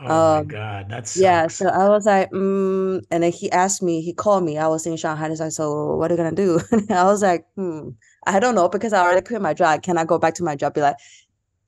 Oh 0.00 0.38
um, 0.38 0.46
my 0.46 0.52
god, 0.52 0.86
that's 0.88 1.16
yeah. 1.16 1.48
So 1.48 1.68
I 1.68 1.88
was 1.88 2.06
like, 2.06 2.30
mm, 2.30 3.02
and 3.10 3.22
then 3.22 3.32
he 3.32 3.50
asked 3.50 3.82
me. 3.82 4.00
He 4.00 4.12
called 4.12 4.44
me. 4.44 4.56
I 4.56 4.68
was 4.68 4.86
in 4.86 4.96
Shanghai. 4.96 5.28
He's 5.28 5.40
like, 5.40 5.52
so 5.52 5.96
what 5.96 6.10
are 6.10 6.14
you 6.14 6.18
gonna 6.18 6.34
do? 6.34 6.60
I 6.90 7.04
was 7.04 7.22
like, 7.22 7.46
hmm, 7.56 7.90
I 8.26 8.38
don't 8.38 8.54
know 8.54 8.68
because 8.68 8.92
I 8.92 9.02
already 9.02 9.26
quit 9.26 9.42
my 9.42 9.54
job. 9.54 9.82
Can 9.82 9.98
I 9.98 10.04
go 10.04 10.18
back 10.18 10.34
to 10.34 10.44
my 10.44 10.54
job? 10.54 10.74
Be 10.74 10.80
like, 10.82 10.96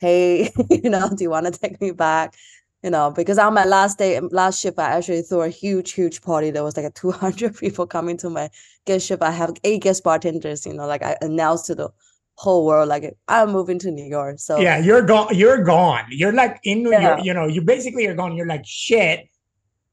hey, 0.00 0.50
you 0.70 0.90
know, 0.90 1.08
do 1.08 1.24
you 1.24 1.30
want 1.30 1.46
to 1.46 1.52
take 1.52 1.80
me 1.80 1.90
back? 1.90 2.34
You 2.82 2.90
know, 2.90 3.10
because 3.10 3.38
on 3.38 3.52
my 3.52 3.64
last 3.64 3.98
day, 3.98 4.16
um, 4.16 4.28
last 4.32 4.60
shift, 4.60 4.78
I 4.78 4.90
actually 4.92 5.22
threw 5.22 5.42
a 5.42 5.50
huge, 5.50 5.92
huge 5.92 6.22
party. 6.22 6.50
There 6.50 6.64
was 6.64 6.76
like 6.76 6.86
a 6.86 6.90
200 6.94 7.56
people 7.56 7.86
coming 7.86 8.16
to 8.18 8.30
my 8.30 8.50
guest 8.86 9.06
ship. 9.06 9.22
I 9.22 9.30
have 9.30 9.54
eight 9.64 9.82
guest 9.82 10.02
bartenders. 10.02 10.66
You 10.66 10.74
know, 10.74 10.86
like 10.86 11.02
I 11.02 11.16
announced 11.20 11.66
to 11.66 11.74
the 11.74 11.90
whole 12.36 12.64
world 12.64 12.88
like 12.88 13.14
i'm 13.28 13.52
moving 13.52 13.78
to 13.78 13.90
new 13.90 14.04
york 14.04 14.38
so 14.38 14.58
yeah 14.58 14.78
you're 14.78 15.02
gone 15.02 15.28
you're 15.36 15.62
gone 15.62 16.06
you're 16.08 16.32
like 16.32 16.58
in 16.64 16.82
new 16.82 16.90
yeah. 16.90 17.08
york 17.08 17.20
you 17.22 17.34
know 17.34 17.46
you 17.46 17.60
basically 17.60 18.06
are 18.06 18.14
gone 18.14 18.34
you're 18.34 18.46
like 18.46 18.64
shit 18.64 19.28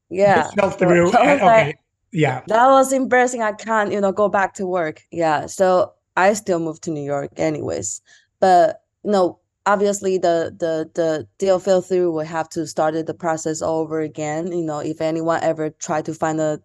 yeah 0.08 0.48
fell 0.52 0.70
through 0.70 1.08
okay 1.14 1.74
Yeah. 2.10 2.42
That 2.46 2.68
was 2.68 2.92
embarrassing. 2.92 3.42
I 3.42 3.52
can't, 3.52 3.92
you 3.92 4.00
know, 4.00 4.12
go 4.12 4.28
back 4.28 4.54
to 4.54 4.66
work. 4.66 5.02
Yeah. 5.10 5.46
So 5.46 5.92
I 6.16 6.32
still 6.32 6.58
moved 6.58 6.82
to 6.84 6.90
New 6.90 7.02
York 7.02 7.30
anyways. 7.36 8.00
But 8.40 8.82
you 9.04 9.12
know, 9.12 9.40
obviously 9.68 10.16
the 10.18 10.54
the 10.58 10.90
the 10.94 11.28
deal 11.38 11.58
fell 11.58 11.82
through. 11.82 12.16
We 12.16 12.26
have 12.26 12.48
to 12.50 12.66
start 12.66 12.94
the 13.06 13.14
process 13.14 13.62
over 13.62 14.00
again. 14.00 14.50
You 14.50 14.64
know, 14.64 14.80
if 14.80 15.00
anyone 15.00 15.40
ever 15.42 15.70
try 15.70 16.02
to 16.02 16.14
find 16.14 16.40
a 16.40 16.60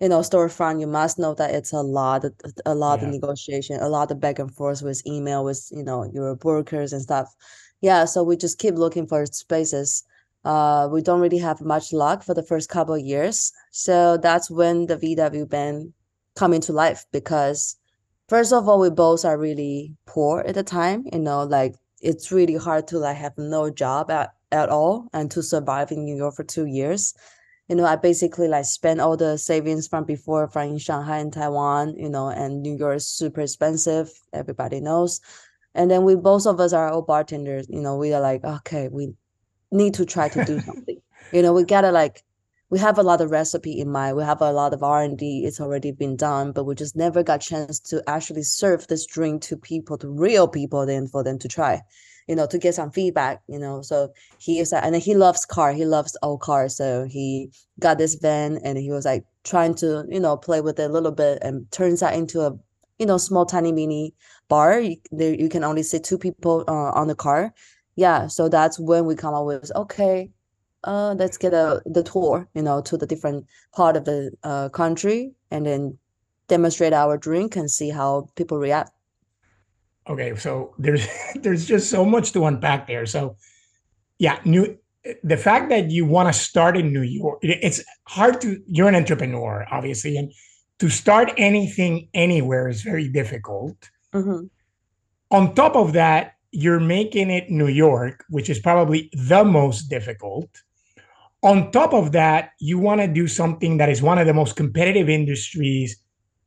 you 0.00 0.08
know 0.08 0.20
storefront, 0.20 0.80
you 0.80 0.86
must 0.86 1.18
know 1.18 1.34
that 1.34 1.54
it's 1.54 1.72
a 1.72 1.82
lot 1.82 2.24
of 2.24 2.32
a 2.64 2.74
lot 2.74 3.00
yeah. 3.00 3.06
of 3.06 3.12
negotiation, 3.14 3.80
a 3.80 3.88
lot 3.88 4.10
of 4.10 4.20
back 4.20 4.38
and 4.38 4.54
forth 4.54 4.82
with 4.82 5.06
email 5.06 5.44
with 5.44 5.68
you 5.72 5.82
know 5.82 6.04
your 6.14 6.36
brokers 6.36 6.92
and 6.92 7.02
stuff. 7.02 7.34
Yeah, 7.80 8.04
so 8.06 8.22
we 8.22 8.36
just 8.36 8.58
keep 8.58 8.74
looking 8.76 9.06
for 9.06 9.26
spaces. 9.26 10.04
Uh, 10.44 10.88
we 10.90 11.02
don't 11.02 11.20
really 11.20 11.38
have 11.38 11.60
much 11.60 11.92
luck 11.92 12.22
for 12.22 12.34
the 12.34 12.42
first 12.42 12.68
couple 12.68 12.94
of 12.94 13.00
years. 13.00 13.52
So 13.72 14.16
that's 14.16 14.48
when 14.48 14.86
the 14.86 14.96
VW 14.96 15.48
band 15.48 15.92
come 16.36 16.52
into 16.52 16.72
life 16.72 17.04
because 17.12 17.76
first 18.28 18.52
of 18.52 18.68
all, 18.68 18.78
we 18.78 18.90
both 18.90 19.24
are 19.24 19.38
really 19.38 19.96
poor 20.06 20.40
at 20.46 20.54
the 20.54 20.62
time. 20.62 21.04
You 21.12 21.18
know, 21.18 21.42
like 21.42 21.74
it's 22.00 22.30
really 22.32 22.56
hard 22.56 22.88
to 22.88 22.98
like 22.98 23.16
have 23.16 23.36
no 23.36 23.70
job 23.70 24.10
at, 24.10 24.34
at 24.52 24.68
all 24.68 25.08
and 25.12 25.30
to 25.30 25.42
survive 25.42 25.90
in 25.90 26.04
New 26.04 26.16
York 26.16 26.34
for 26.34 26.44
two 26.44 26.66
years. 26.66 27.14
You 27.68 27.76
know, 27.76 27.84
I 27.84 27.96
basically 27.96 28.48
like 28.48 28.64
spent 28.64 29.00
all 29.00 29.16
the 29.16 29.36
savings 29.38 29.88
from 29.88 30.04
before 30.04 30.48
from 30.48 30.70
in 30.70 30.78
Shanghai 30.78 31.18
and 31.18 31.32
Taiwan, 31.32 31.96
you 31.96 32.08
know, 32.08 32.28
and 32.28 32.62
New 32.62 32.76
York 32.76 32.96
is 32.96 33.06
super 33.08 33.40
expensive. 33.40 34.10
Everybody 34.32 34.80
knows. 34.80 35.20
And 35.74 35.90
then 35.90 36.04
we 36.04 36.14
both 36.14 36.46
of 36.46 36.60
us 36.60 36.72
are 36.72 36.88
all 36.88 37.02
bartenders, 37.02 37.66
you 37.68 37.80
know, 37.80 37.96
we 37.96 38.14
are 38.14 38.20
like, 38.20 38.44
okay, 38.44 38.88
we 38.88 39.14
need 39.72 39.94
to 39.94 40.06
try 40.06 40.28
to 40.28 40.44
do 40.44 40.60
something. 40.66 41.00
you 41.32 41.42
know, 41.42 41.52
we 41.52 41.64
gotta 41.64 41.90
like 41.90 42.22
we 42.68 42.78
have 42.80 42.98
a 42.98 43.02
lot 43.02 43.20
of 43.20 43.30
recipe 43.30 43.78
in 43.78 43.90
mind. 43.90 44.16
We 44.16 44.24
have 44.24 44.40
a 44.40 44.52
lot 44.52 44.74
of 44.74 44.82
R 44.82 45.02
and 45.02 45.16
D. 45.16 45.44
It's 45.44 45.60
already 45.60 45.92
been 45.92 46.16
done, 46.16 46.52
but 46.52 46.64
we 46.64 46.74
just 46.74 46.96
never 46.96 47.22
got 47.22 47.40
chance 47.40 47.78
to 47.80 48.02
actually 48.08 48.42
serve 48.42 48.86
this 48.88 49.06
drink 49.06 49.42
to 49.42 49.56
people, 49.56 49.96
to 49.98 50.08
real 50.08 50.48
people, 50.48 50.84
then 50.84 51.06
for 51.06 51.22
them 51.22 51.38
to 51.38 51.48
try, 51.48 51.80
you 52.26 52.34
know, 52.34 52.46
to 52.46 52.58
get 52.58 52.74
some 52.74 52.90
feedback. 52.90 53.40
You 53.48 53.60
know, 53.60 53.82
so 53.82 54.12
he 54.38 54.58
is, 54.58 54.72
and 54.72 54.96
he 54.96 55.14
loves 55.14 55.44
car. 55.44 55.72
He 55.72 55.84
loves 55.84 56.16
old 56.22 56.40
cars. 56.40 56.76
So 56.76 57.04
he 57.04 57.50
got 57.78 57.98
this 57.98 58.16
van, 58.16 58.58
and 58.64 58.76
he 58.76 58.90
was 58.90 59.04
like 59.04 59.24
trying 59.44 59.76
to, 59.76 60.04
you 60.08 60.18
know, 60.18 60.36
play 60.36 60.60
with 60.60 60.80
it 60.80 60.90
a 60.90 60.92
little 60.92 61.12
bit, 61.12 61.38
and 61.42 61.70
turns 61.70 62.02
out 62.02 62.14
into 62.14 62.40
a, 62.40 62.52
you 62.98 63.06
know, 63.06 63.18
small 63.18 63.46
tiny 63.46 63.70
mini 63.70 64.12
bar. 64.48 64.80
You, 64.80 64.96
there 65.12 65.34
you 65.34 65.48
can 65.48 65.62
only 65.62 65.84
sit 65.84 66.02
two 66.02 66.18
people 66.18 66.64
uh, 66.66 66.90
on 66.98 67.06
the 67.06 67.14
car. 67.14 67.54
Yeah, 67.94 68.26
so 68.26 68.48
that's 68.48 68.78
when 68.78 69.06
we 69.06 69.14
come 69.14 69.34
up 69.34 69.46
with 69.46 69.70
okay 69.76 70.30
uh, 70.86 71.14
let's 71.18 71.36
get 71.36 71.52
a 71.52 71.82
the 71.84 72.02
tour, 72.02 72.48
you 72.54 72.62
know, 72.62 72.80
to 72.82 72.96
the 72.96 73.06
different 73.06 73.46
part 73.72 73.96
of 73.96 74.04
the 74.04 74.30
uh, 74.42 74.68
country, 74.70 75.32
and 75.50 75.66
then 75.66 75.98
demonstrate 76.48 76.92
our 76.92 77.18
drink 77.18 77.56
and 77.56 77.70
see 77.70 77.90
how 77.90 78.28
people 78.36 78.58
react. 78.58 78.92
Okay, 80.08 80.34
so 80.36 80.74
there's 80.78 81.06
there's 81.36 81.66
just 81.66 81.90
so 81.90 82.04
much 82.04 82.32
to 82.32 82.46
unpack 82.46 82.86
there. 82.86 83.06
So, 83.06 83.36
yeah, 84.18 84.38
new 84.44 84.78
the 85.22 85.36
fact 85.36 85.68
that 85.68 85.90
you 85.90 86.04
want 86.04 86.32
to 86.32 86.32
start 86.32 86.76
in 86.76 86.92
New 86.92 87.02
York, 87.02 87.38
it's 87.42 87.82
hard 88.04 88.40
to. 88.42 88.62
You're 88.66 88.88
an 88.88 88.94
entrepreneur, 88.94 89.66
obviously, 89.70 90.16
and 90.16 90.32
to 90.78 90.88
start 90.88 91.32
anything 91.36 92.08
anywhere 92.14 92.68
is 92.68 92.82
very 92.82 93.08
difficult. 93.08 93.90
Mm-hmm. 94.12 94.46
On 95.30 95.54
top 95.54 95.74
of 95.74 95.92
that, 95.94 96.34
you're 96.52 96.80
making 96.80 97.30
it 97.30 97.50
New 97.50 97.66
York, 97.68 98.24
which 98.28 98.48
is 98.48 98.58
probably 98.58 99.10
the 99.12 99.44
most 99.44 99.88
difficult. 99.90 100.48
On 101.46 101.70
top 101.70 101.94
of 101.94 102.10
that, 102.10 102.50
you 102.58 102.76
want 102.76 103.00
to 103.00 103.06
do 103.06 103.28
something 103.28 103.76
that 103.76 103.88
is 103.88 104.02
one 104.02 104.18
of 104.18 104.26
the 104.26 104.34
most 104.34 104.56
competitive 104.56 105.08
industries 105.08 105.96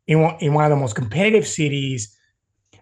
in 0.07 0.19
one, 0.19 0.35
in 0.41 0.53
one 0.53 0.65
of 0.65 0.71
the 0.71 0.75
most 0.75 0.93
competitive 0.93 1.47
cities. 1.47 2.13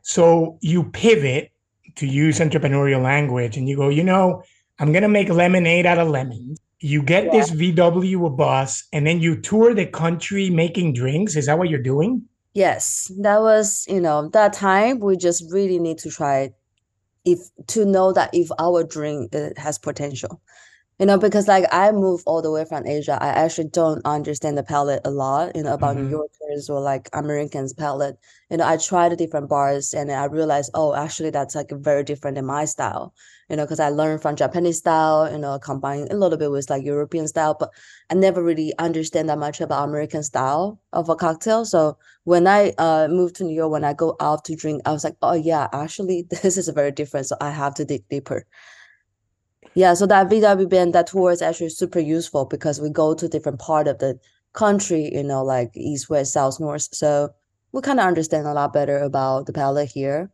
So 0.02 0.58
you 0.62 0.86
pivot 0.86 1.52
to 1.98 2.08
use 2.08 2.40
entrepreneurial 2.40 3.04
language 3.04 3.56
and 3.56 3.70
you 3.70 3.78
go, 3.78 3.90
you 3.90 4.04
know, 4.04 4.42
I'm 4.80 4.92
going 4.92 5.04
to 5.04 5.08
make 5.10 5.30
lemonade 5.30 5.86
out 5.86 6.00
of 6.00 6.08
lemons. 6.08 6.60
You 6.80 7.04
get 7.04 7.26
yeah. 7.26 7.32
this 7.34 7.52
VW 7.52 8.36
bus 8.36 8.84
and 8.92 9.06
then 9.06 9.20
you 9.20 9.40
tour 9.40 9.76
the 9.76 9.86
country 9.86 10.50
making 10.50 10.94
drinks. 10.94 11.36
Is 11.36 11.46
that 11.46 11.60
what 11.60 11.70
you're 11.70 11.84
doing? 11.84 12.24
Yes, 12.56 13.12
that 13.20 13.42
was, 13.42 13.86
you 13.88 14.02
know, 14.02 14.28
that 14.30 14.54
time 14.54 15.00
we 15.00 15.18
just 15.18 15.44
really 15.54 15.78
need 15.78 16.00
to 16.00 16.10
try 16.10 16.50
if 17.26 17.40
to 17.68 17.86
know 17.86 18.12
that 18.14 18.32
if 18.34 18.50
our 18.58 18.84
drink 18.84 19.36
uh, 19.36 19.50
has 19.58 19.78
potential 19.78 20.42
you 21.00 21.06
know 21.06 21.18
because 21.18 21.48
like 21.48 21.66
i 21.72 21.92
moved 21.92 22.24
all 22.26 22.42
the 22.42 22.52
way 22.52 22.66
from 22.66 22.86
asia 22.88 23.18
i 23.22 23.28
actually 23.28 23.68
don't 23.68 24.02
understand 24.06 24.58
the 24.58 24.64
palate 24.64 25.02
a 25.06 25.12
lot 25.12 25.56
you 25.56 25.62
know 25.62 25.74
about 25.74 25.96
mm-hmm. 25.96 26.06
new 26.06 26.10
yorkers 26.10 26.70
or 26.70 26.80
like 26.80 27.10
americans 27.14 27.74
palate 27.74 28.18
you 28.50 28.58
know 28.58 28.66
i 28.66 28.78
tried 28.78 29.12
the 29.12 29.16
different 29.16 29.48
bars 29.48 29.94
and 29.94 30.12
i 30.12 30.26
realized 30.26 30.72
oh 30.74 30.96
actually 30.96 31.30
that's 31.30 31.56
like 31.56 31.70
very 31.72 32.04
different 32.04 32.36
than 32.36 32.46
my 32.46 32.66
style. 32.66 33.14
You 33.50 33.56
know 33.56 33.64
because 33.64 33.80
i 33.80 33.90
learned 33.90 34.22
from 34.22 34.36
japanese 34.36 34.80
style 34.80 35.32
you 35.32 35.38
know 35.38 35.58
combined 35.60 36.12
a 36.12 36.18
little 36.18 36.38
bit 36.38 36.52
with 36.52 36.70
like 36.70 36.84
european 36.84 37.28
style 37.28 37.56
but 37.58 37.70
i 38.10 38.14
never 38.14 38.44
really 38.44 38.74
understand 38.78 39.30
that 39.30 39.38
much 39.38 39.62
about 39.62 39.88
american 39.88 40.24
style 40.24 40.82
of 40.92 41.08
a 41.10 41.16
cocktail. 41.16 41.64
So 41.64 41.98
when 42.26 42.46
i 42.46 42.74
uh, 42.78 43.08
moved 43.10 43.36
to 43.36 43.46
new 43.46 43.56
york 43.56 43.72
when 43.72 43.86
i 43.86 43.94
go 43.94 44.18
out 44.20 44.44
to 44.46 44.56
drink 44.56 44.82
i 44.86 44.92
was 44.92 45.04
like 45.06 45.16
oh 45.22 45.34
yeah 45.34 45.68
actually 45.72 46.28
this 46.44 46.58
is 46.58 46.68
very 46.70 46.92
different 46.92 47.28
so 47.28 47.38
i 47.40 47.52
have 47.52 47.76
to 47.76 47.86
dig 47.86 48.04
deeper 48.10 48.46
yeah, 49.78 49.94
so 49.94 50.08
that 50.08 50.28
VW 50.28 50.68
band 50.68 50.94
that 50.96 51.06
tour 51.06 51.30
is 51.30 51.44
actually 51.44 51.70
super 51.70 52.00
useful 52.00 52.46
because 52.46 52.82
we 52.82 52.90
go 52.90 53.14
to 53.14 53.30
different 53.30 53.60
part 53.60 53.88
of 53.88 54.00
the 54.00 54.20
country, 54.54 55.14
you 55.14 55.24
know, 55.24 55.44
like 55.44 55.70
east, 55.76 56.10
west, 56.10 56.34
south, 56.34 56.60
north. 56.60 56.90
So 56.96 57.30
we 57.74 57.82
kind 57.84 58.00
of 58.00 58.08
understand 58.08 58.48
a 58.48 58.54
lot 58.54 58.74
better 58.74 58.98
about 58.98 59.46
the 59.46 59.54
palate 59.54 59.90
here. 59.90 60.32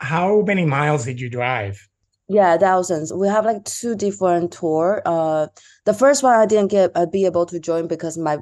How 0.00 0.40
many 0.40 0.64
miles 0.64 1.04
did 1.04 1.20
you 1.20 1.28
drive? 1.28 1.86
Yeah, 2.28 2.56
thousands. 2.56 3.12
We 3.12 3.28
have 3.28 3.44
like 3.44 3.62
two 3.66 3.94
different 3.94 4.52
tour. 4.52 5.02
Uh, 5.04 5.48
the 5.84 5.92
first 5.92 6.22
one 6.22 6.40
I 6.40 6.46
didn't 6.46 6.70
get 6.70 6.92
uh, 6.94 7.04
be 7.04 7.26
able 7.26 7.44
to 7.44 7.60
join 7.60 7.86
because 7.86 8.16
my 8.16 8.38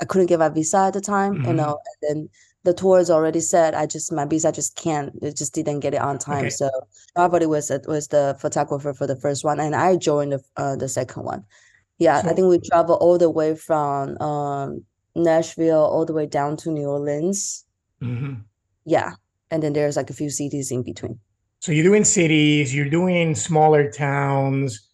I 0.00 0.06
couldn't 0.06 0.26
get 0.26 0.40
my 0.40 0.48
visa 0.48 0.78
at 0.78 0.94
the 0.94 1.00
time, 1.00 1.34
mm-hmm. 1.34 1.46
you 1.46 1.52
know. 1.52 1.78
And 1.86 1.96
then 2.02 2.28
the 2.64 2.72
tour 2.72 2.98
is 2.98 3.10
already 3.10 3.40
set. 3.40 3.74
I 3.74 3.86
just 3.86 4.12
my 4.12 4.24
visa 4.24 4.52
just 4.52 4.76
can't. 4.76 5.12
It 5.22 5.36
just 5.36 5.54
didn't 5.54 5.80
get 5.80 5.94
it 5.94 6.00
on 6.00 6.18
time. 6.18 6.46
Okay. 6.46 6.50
So 6.50 6.70
nobody 7.16 7.46
was 7.46 7.70
was 7.86 8.08
the 8.08 8.36
photographer 8.40 8.94
for 8.94 9.06
the 9.06 9.16
first 9.16 9.44
one, 9.44 9.60
and 9.60 9.74
I 9.74 9.96
joined 9.96 10.32
the 10.32 10.42
uh, 10.56 10.76
the 10.76 10.88
second 10.88 11.24
one. 11.24 11.44
Yeah, 11.98 12.22
so, 12.22 12.30
I 12.30 12.32
think 12.32 12.48
we 12.48 12.58
travel 12.58 12.96
all 12.96 13.18
the 13.18 13.30
way 13.30 13.54
from 13.54 14.20
um, 14.20 14.84
Nashville 15.14 15.84
all 15.84 16.04
the 16.04 16.12
way 16.12 16.26
down 16.26 16.56
to 16.58 16.70
New 16.70 16.86
Orleans. 16.86 17.64
Mm-hmm. 18.02 18.34
Yeah, 18.84 19.12
and 19.50 19.62
then 19.62 19.72
there's 19.72 19.96
like 19.96 20.10
a 20.10 20.14
few 20.14 20.30
cities 20.30 20.70
in 20.70 20.82
between. 20.82 21.18
So 21.60 21.70
you're 21.70 21.84
doing 21.84 22.04
cities, 22.04 22.74
you're 22.74 22.88
doing 22.88 23.34
smaller 23.34 23.90
towns, 23.90 24.88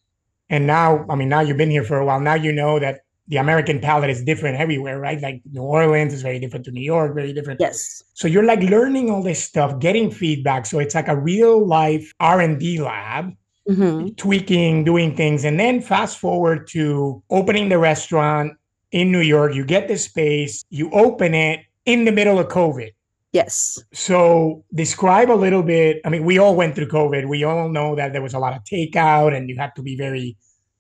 and 0.51 0.67
now 0.67 1.07
I 1.09 1.17
mean 1.17 1.29
now 1.29 1.41
you've 1.41 1.57
been 1.57 1.71
here 1.71 1.85
for 1.85 1.99
a 1.99 2.05
while. 2.05 2.21
Now 2.21 2.35
you 2.35 2.53
know 2.53 2.79
that 2.79 3.01
the 3.29 3.37
American 3.37 3.79
palate 3.79 4.11
is 4.11 4.23
different 4.23 4.59
everywhere, 4.59 4.99
right? 4.99 5.21
Like 5.21 5.43
New 5.53 5.63
Orleans 5.63 6.15
is 6.15 6.23
very 6.23 6.39
different 6.39 6.65
to 6.65 6.71
New 6.71 6.83
York, 6.83 7.15
very 7.15 7.33
different. 7.33 7.61
Yes. 7.61 8.03
So 8.15 8.27
you're 8.27 8.45
like 8.45 8.61
learning 8.61 9.11
all 9.11 9.23
this 9.23 9.43
stuff, 9.43 9.79
getting 9.79 10.11
feedback. 10.11 10.65
So 10.67 10.79
it's 10.79 10.95
like 10.95 11.09
a 11.09 11.17
real 11.17 11.67
life 11.67 12.13
R 12.21 12.41
and 12.41 12.59
D 12.59 12.81
lab, 12.81 13.33
mm-hmm. 13.69 14.15
tweaking, 14.15 14.85
doing 14.85 15.15
things, 15.15 15.45
and 15.45 15.61
then 15.61 15.83
fast 15.83 16.19
forward 16.19 16.67
to 16.69 17.23
opening 17.31 17.69
the 17.69 17.79
restaurant 17.79 18.55
in 18.93 19.13
New 19.13 19.21
York. 19.21 19.55
You 19.55 19.65
get 19.65 19.89
the 19.89 19.99
space, 19.99 20.65
you 20.71 20.91
open 20.93 21.35
it 21.35 21.61
in 21.85 22.07
the 22.07 22.13
middle 22.13 22.39
of 22.39 22.49
COVID. 22.49 22.91
Yes. 23.33 23.79
So 23.93 24.65
describe 24.73 25.31
a 25.31 25.37
little 25.37 25.63
bit. 25.63 26.01
I 26.07 26.09
mean, 26.09 26.25
we 26.25 26.39
all 26.39 26.57
went 26.57 26.75
through 26.75 26.89
COVID. 26.89 27.29
We 27.29 27.45
all 27.45 27.69
know 27.69 27.95
that 27.95 28.15
there 28.15 28.23
was 28.23 28.33
a 28.33 28.39
lot 28.39 28.57
of 28.57 28.65
takeout, 28.65 29.37
and 29.37 29.51
you 29.51 29.57
had 29.59 29.75
to 29.77 29.83
be 29.83 29.97
very 29.99 30.39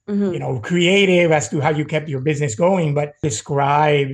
mm-hmm. 0.09 0.33
you 0.33 0.38
know, 0.38 0.59
creative 0.61 1.31
as 1.31 1.49
to 1.50 1.61
how 1.61 1.71
you 1.71 1.85
kept 1.85 2.09
your 2.09 2.21
business 2.21 2.55
going, 2.55 2.95
but 2.95 3.15
describe, 3.23 4.11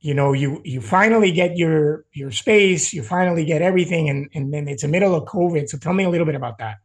you 0.00 0.14
know, 0.14 0.32
you 0.32 0.60
you 0.64 0.80
finally 0.80 1.32
get 1.32 1.56
your 1.56 2.04
your 2.12 2.30
space, 2.30 2.92
you 2.92 3.02
finally 3.02 3.44
get 3.44 3.62
everything, 3.62 4.08
and 4.08 4.28
and 4.34 4.52
then 4.52 4.68
it's 4.68 4.82
the 4.82 4.88
middle 4.88 5.14
of 5.14 5.24
COVID. 5.24 5.68
So 5.68 5.78
tell 5.78 5.94
me 5.94 6.04
a 6.04 6.10
little 6.10 6.26
bit 6.26 6.34
about 6.34 6.58
that. 6.58 6.76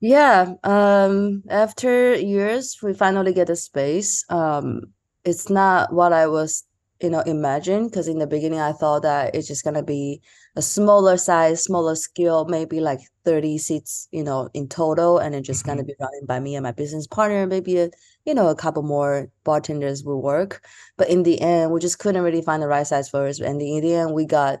Yeah. 0.00 0.54
Um, 0.62 1.42
after 1.48 2.14
years, 2.14 2.78
we 2.82 2.94
finally 2.94 3.32
get 3.32 3.50
a 3.50 3.56
space. 3.56 4.24
Um, 4.30 4.92
it's 5.24 5.50
not 5.50 5.92
what 5.92 6.12
I 6.12 6.28
was, 6.28 6.64
you 7.00 7.10
know, 7.10 7.20
imagine 7.20 7.86
because 7.86 8.08
in 8.08 8.18
the 8.18 8.26
beginning 8.26 8.58
I 8.60 8.72
thought 8.72 9.02
that 9.02 9.34
it's 9.34 9.46
just 9.46 9.64
gonna 9.64 9.82
be 9.82 10.20
a 10.56 10.62
smaller 10.62 11.16
size, 11.16 11.62
smaller 11.62 11.94
scale, 11.94 12.44
maybe 12.46 12.80
like 12.80 13.00
30 13.24 13.58
seats, 13.58 14.08
you 14.10 14.24
know, 14.24 14.48
in 14.54 14.68
total, 14.68 15.18
and 15.18 15.34
it's 15.34 15.46
just 15.46 15.62
mm-hmm. 15.62 15.76
gonna 15.76 15.84
be 15.84 15.94
running 16.00 16.26
by 16.26 16.40
me 16.40 16.56
and 16.56 16.64
my 16.64 16.72
business 16.72 17.06
partner, 17.06 17.46
maybe 17.46 17.78
a, 17.78 17.90
you 18.24 18.34
know, 18.34 18.48
a 18.48 18.56
couple 18.56 18.82
more 18.82 19.30
bartenders 19.44 20.02
will 20.04 20.20
work. 20.20 20.64
But 20.96 21.08
in 21.08 21.22
the 21.22 21.40
end, 21.40 21.70
we 21.72 21.80
just 21.80 21.98
couldn't 22.00 22.22
really 22.22 22.42
find 22.42 22.62
the 22.62 22.68
right 22.68 22.86
size 22.86 23.08
for 23.08 23.26
us. 23.26 23.38
And 23.40 23.62
in 23.62 23.80
the 23.80 23.94
end, 23.94 24.12
we 24.14 24.24
got, 24.26 24.60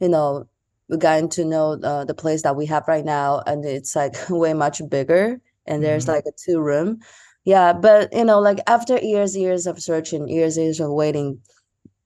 you 0.00 0.08
know, 0.08 0.48
we 0.88 0.96
got 0.96 1.30
to 1.32 1.44
know 1.44 1.72
uh, 1.82 2.04
the 2.04 2.14
place 2.14 2.42
that 2.42 2.56
we 2.56 2.66
have 2.66 2.88
right 2.88 3.04
now, 3.04 3.42
and 3.46 3.64
it's 3.64 3.94
like 3.94 4.16
way 4.30 4.54
much 4.54 4.82
bigger. 4.88 5.40
And 5.66 5.82
there's 5.84 6.04
mm-hmm. 6.04 6.12
like 6.12 6.24
a 6.26 6.32
two 6.44 6.60
room. 6.60 7.00
yeah 7.44 7.72
but 7.72 8.12
you 8.12 8.24
know 8.24 8.40
like 8.40 8.58
after 8.66 8.98
years 8.98 9.36
years 9.36 9.66
of 9.66 9.80
searching 9.80 10.28
years 10.28 10.58
years 10.58 10.80
of 10.80 10.90
waiting 10.90 11.40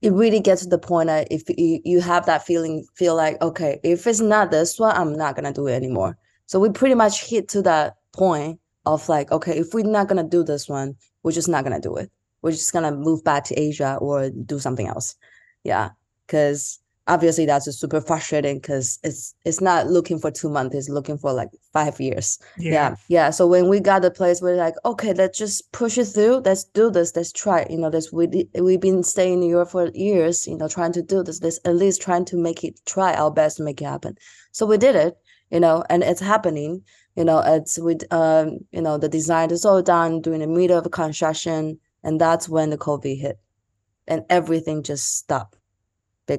it 0.02 0.12
really 0.12 0.40
gets 0.40 0.62
to 0.62 0.68
the 0.68 0.78
point 0.78 1.06
that 1.06 1.28
if 1.30 1.44
you, 1.48 1.80
you 1.84 2.00
have 2.00 2.26
that 2.26 2.44
feeling 2.44 2.84
feel 2.94 3.14
like 3.14 3.40
okay 3.40 3.80
if 3.82 4.06
it's 4.06 4.20
not 4.20 4.50
this 4.50 4.78
one 4.78 4.94
i'm 4.96 5.14
not 5.16 5.36
gonna 5.36 5.52
do 5.52 5.66
it 5.68 5.74
anymore. 5.74 6.18
So 6.46 6.60
we 6.60 6.68
pretty 6.68 6.94
much 6.94 7.24
hit 7.24 7.48
to 7.50 7.62
that 7.62 7.96
point 8.12 8.60
of 8.84 9.08
like 9.08 9.30
okay 9.32 9.56
if 9.58 9.72
we're 9.72 9.84
not 9.84 10.08
gonna 10.08 10.28
do 10.28 10.42
this 10.44 10.68
one 10.68 10.96
we're 11.22 11.32
just 11.32 11.48
not 11.48 11.64
gonna 11.64 11.80
do 11.80 11.96
it. 11.96 12.10
We're 12.42 12.50
just 12.50 12.72
gonna 12.72 12.92
move 12.92 13.22
back 13.24 13.44
to 13.44 13.54
asia 13.54 13.96
or 14.00 14.30
do 14.30 14.58
something 14.58 14.88
else. 14.88 15.14
Yeah 15.64 15.90
because 16.26 16.78
obviously 17.08 17.44
that's 17.46 17.64
just 17.64 17.80
super 17.80 18.00
frustrating 18.00 18.56
because 18.56 18.98
it's 19.02 19.34
it's 19.44 19.60
not 19.60 19.88
looking 19.88 20.18
for 20.18 20.30
two 20.30 20.48
months 20.48 20.74
it's 20.74 20.88
looking 20.88 21.18
for 21.18 21.32
like 21.32 21.48
five 21.72 22.00
years 22.00 22.38
yeah. 22.58 22.72
yeah. 22.72 22.94
yeah 23.08 23.30
so 23.30 23.46
when 23.46 23.68
we 23.68 23.80
got 23.80 24.02
the 24.02 24.10
place 24.10 24.40
we're 24.40 24.54
like 24.54 24.74
okay 24.84 25.12
let's 25.12 25.36
just 25.36 25.70
push 25.72 25.98
it 25.98 26.04
through 26.04 26.36
let's 26.44 26.64
do 26.64 26.90
this 26.90 27.14
let's 27.16 27.32
try 27.32 27.66
you 27.68 27.76
know 27.76 27.90
this 27.90 28.12
we 28.12 28.48
we've 28.60 28.80
been 28.80 29.02
staying 29.02 29.34
in 29.34 29.40
new 29.40 29.50
york 29.50 29.68
for 29.68 29.90
years 29.94 30.46
you 30.46 30.56
know 30.56 30.68
trying 30.68 30.92
to 30.92 31.02
do 31.02 31.22
this 31.24 31.42
let's 31.42 31.58
at 31.64 31.74
least 31.74 32.00
trying 32.00 32.24
to 32.24 32.36
make 32.36 32.62
it 32.62 32.78
try 32.86 33.12
our 33.14 33.30
best 33.30 33.56
to 33.56 33.64
make 33.64 33.80
it 33.80 33.86
happen 33.86 34.16
so 34.52 34.64
we 34.64 34.78
did 34.78 34.94
it 34.94 35.16
you 35.50 35.58
know 35.58 35.82
and 35.90 36.04
it's 36.04 36.20
happening 36.20 36.82
you 37.16 37.24
know 37.24 37.42
it's 37.44 37.78
with 37.78 38.10
um 38.12 38.58
you 38.70 38.80
know 38.80 38.96
the 38.96 39.08
design 39.08 39.50
is 39.50 39.64
all 39.64 39.82
done 39.82 40.20
during 40.20 40.40
the 40.40 40.46
middle 40.46 40.78
of 40.78 40.90
construction 40.92 41.78
and 42.04 42.20
that's 42.20 42.48
when 42.48 42.70
the 42.70 42.78
covid 42.78 43.18
hit 43.20 43.40
and 44.06 44.22
everything 44.30 44.84
just 44.84 45.16
stopped 45.18 45.56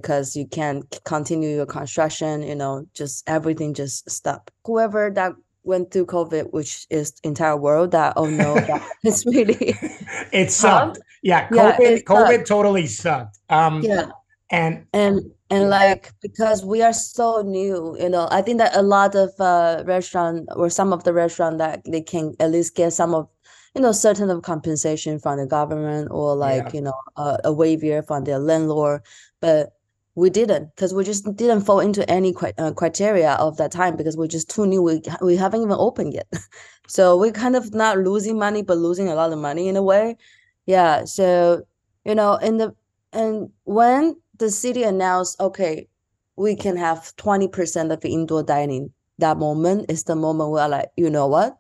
because 0.02 0.36
you 0.36 0.46
can't 0.48 1.00
continue 1.06 1.50
your 1.50 1.66
construction 1.66 2.42
you 2.42 2.56
know 2.56 2.86
just 2.94 3.28
everything 3.28 3.74
just 3.74 4.10
stop. 4.10 4.52
Whoever 4.66 5.12
that 5.12 5.34
went 5.66 5.92
through 5.92 6.06
covid 6.06 6.52
which 6.52 6.86
is 6.90 7.14
entire 7.24 7.56
world 7.56 7.92
that 7.92 8.14
oh 8.18 8.26
no 8.26 8.56
that 8.68 8.86
it's 9.04 9.26
really 9.26 9.76
it 10.32 10.52
sucked. 10.52 11.00
Yeah 11.22 11.48
covid 11.50 11.80
yeah, 11.80 11.98
covid 12.00 12.38
sucked. 12.38 12.48
totally 12.48 12.88
sucked. 12.88 13.38
Um 13.50 13.82
yeah. 13.82 14.08
and 14.52 14.86
and 14.94 15.22
and 15.50 15.70
like 15.70 16.12
because 16.22 16.66
we 16.66 16.82
are 16.82 16.94
so 16.94 17.42
new 17.42 17.96
you 18.00 18.10
know 18.10 18.28
i 18.32 18.42
think 18.42 18.58
that 18.58 18.76
a 18.76 18.82
lot 18.82 19.16
of 19.16 19.30
uh 19.40 19.84
restaurant 19.86 20.48
or 20.56 20.70
some 20.70 20.92
of 20.92 21.04
the 21.04 21.14
restaurant 21.14 21.60
that 21.60 21.82
they 21.86 22.02
can 22.02 22.34
at 22.40 22.52
least 22.52 22.76
get 22.76 22.92
some 22.92 23.14
of 23.14 23.30
you 23.76 23.82
know 23.82 23.92
certain 23.92 24.30
of 24.30 24.42
compensation 24.42 25.20
from 25.20 25.38
the 25.38 25.46
government 25.46 26.08
or 26.12 26.36
like 26.36 26.64
yeah. 26.66 26.72
you 26.74 26.82
know 26.82 26.94
uh, 27.16 27.38
a 27.44 27.52
waiver 27.52 28.02
from 28.04 28.24
their 28.24 28.40
landlord. 28.40 29.02
But 29.40 29.74
we 30.16 30.30
didn't 30.30 30.70
because 30.76 30.94
we 30.94 31.04
just 31.04 31.24
didn't 31.36 31.62
fall 31.62 31.80
into 31.80 32.08
any 32.10 32.34
uh, 32.58 32.72
criteria 32.72 33.32
of 33.34 33.58
that 33.58 33.72
time 33.72 33.96
because 33.96 34.16
we're 34.16 34.28
just 34.28 34.50
too 34.50 34.66
new. 34.66 34.82
We, 34.82 35.02
we 35.22 35.36
haven't 35.36 35.62
even 35.62 35.78
opened 35.78 36.14
yet. 36.14 36.28
So 36.86 37.18
we're 37.18 37.32
kind 37.32 37.56
of 37.56 37.74
not 37.74 37.98
losing 38.00 38.38
money 38.38 38.62
but 38.62 38.78
losing 38.78 39.08
a 39.08 39.16
lot 39.16 39.32
of 39.32 39.40
money 39.40 39.70
in 39.70 39.78
a 39.78 39.82
way. 39.82 40.18
Yeah 40.66 41.06
so 41.06 41.64
you 42.04 42.14
know 42.14 42.36
in 42.36 42.58
the 42.58 42.76
and 43.14 43.50
when 43.64 44.18
the 44.38 44.52
city 44.52 44.84
announced 44.84 45.40
okay 45.40 45.88
we 46.36 46.58
can 46.58 46.76
have 46.76 47.14
20% 47.16 47.94
of 47.94 48.04
indoor 48.04 48.44
dining 48.44 48.92
that 49.20 49.38
moment 49.38 49.90
is 49.90 50.04
the 50.04 50.16
moment 50.16 50.50
we're 50.50 50.68
like 50.68 50.90
you 50.98 51.10
know 51.10 51.28
what? 51.28 51.58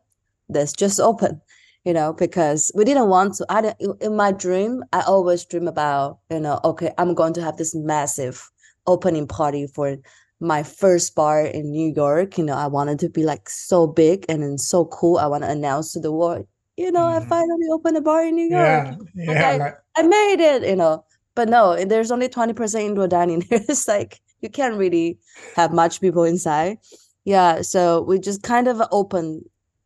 Let's 0.49 0.73
just 0.73 0.99
open 0.99 1.41
you 1.85 1.93
know, 1.93 2.13
because 2.13 2.71
we 2.75 2.85
didn't 2.85 3.09
want 3.09 3.35
to. 3.35 3.45
I 3.49 3.61
didn't, 3.61 4.01
in 4.01 4.15
my 4.15 4.31
dream, 4.31 4.83
I 4.93 5.01
always 5.01 5.45
dream 5.45 5.67
about, 5.67 6.19
you 6.29 6.39
know, 6.39 6.59
okay, 6.63 6.91
I'm 6.97 7.13
going 7.13 7.33
to 7.33 7.41
have 7.41 7.57
this 7.57 7.75
massive 7.75 8.49
opening 8.87 9.27
party 9.27 9.67
for 9.67 9.97
my 10.39 10.63
first 10.63 11.15
bar 11.15 11.45
in 11.45 11.71
New 11.71 11.93
York. 11.93 12.37
You 12.37 12.45
know, 12.45 12.55
I 12.55 12.67
wanted 12.67 12.99
to 12.99 13.09
be 13.09 13.23
like 13.23 13.49
so 13.49 13.87
big 13.87 14.25
and 14.29 14.43
then 14.43 14.57
so 14.57 14.85
cool. 14.85 15.17
I 15.17 15.27
want 15.27 15.43
to 15.43 15.49
announce 15.49 15.93
to 15.93 15.99
the 15.99 16.11
world, 16.11 16.47
you 16.77 16.91
know, 16.91 17.01
mm. 17.01 17.15
I 17.15 17.19
mm-hmm. 17.19 17.29
finally 17.29 17.67
opened 17.71 17.97
a 17.97 18.01
bar 18.01 18.25
in 18.25 18.35
New 18.35 18.49
York. 18.49 18.53
Yeah, 18.55 18.95
yeah 19.15 19.49
I, 19.49 19.57
like... 19.57 19.77
I 19.95 20.01
made 20.03 20.39
it, 20.39 20.63
you 20.63 20.75
know. 20.75 21.05
But 21.35 21.49
no, 21.49 21.83
there's 21.83 22.11
only 22.11 22.29
20% 22.29 22.79
indoor 22.79 23.07
dining. 23.07 23.41
Here. 23.41 23.59
It's 23.69 23.87
like 23.87 24.21
you 24.41 24.49
can't 24.49 24.75
really 24.75 25.17
have 25.55 25.73
much 25.73 25.99
people 26.01 26.23
inside. 26.23 26.77
Yeah. 27.25 27.61
So 27.61 28.01
we 28.01 28.19
just 28.19 28.43
kind 28.43 28.67
of 28.67 28.81
open 28.91 29.43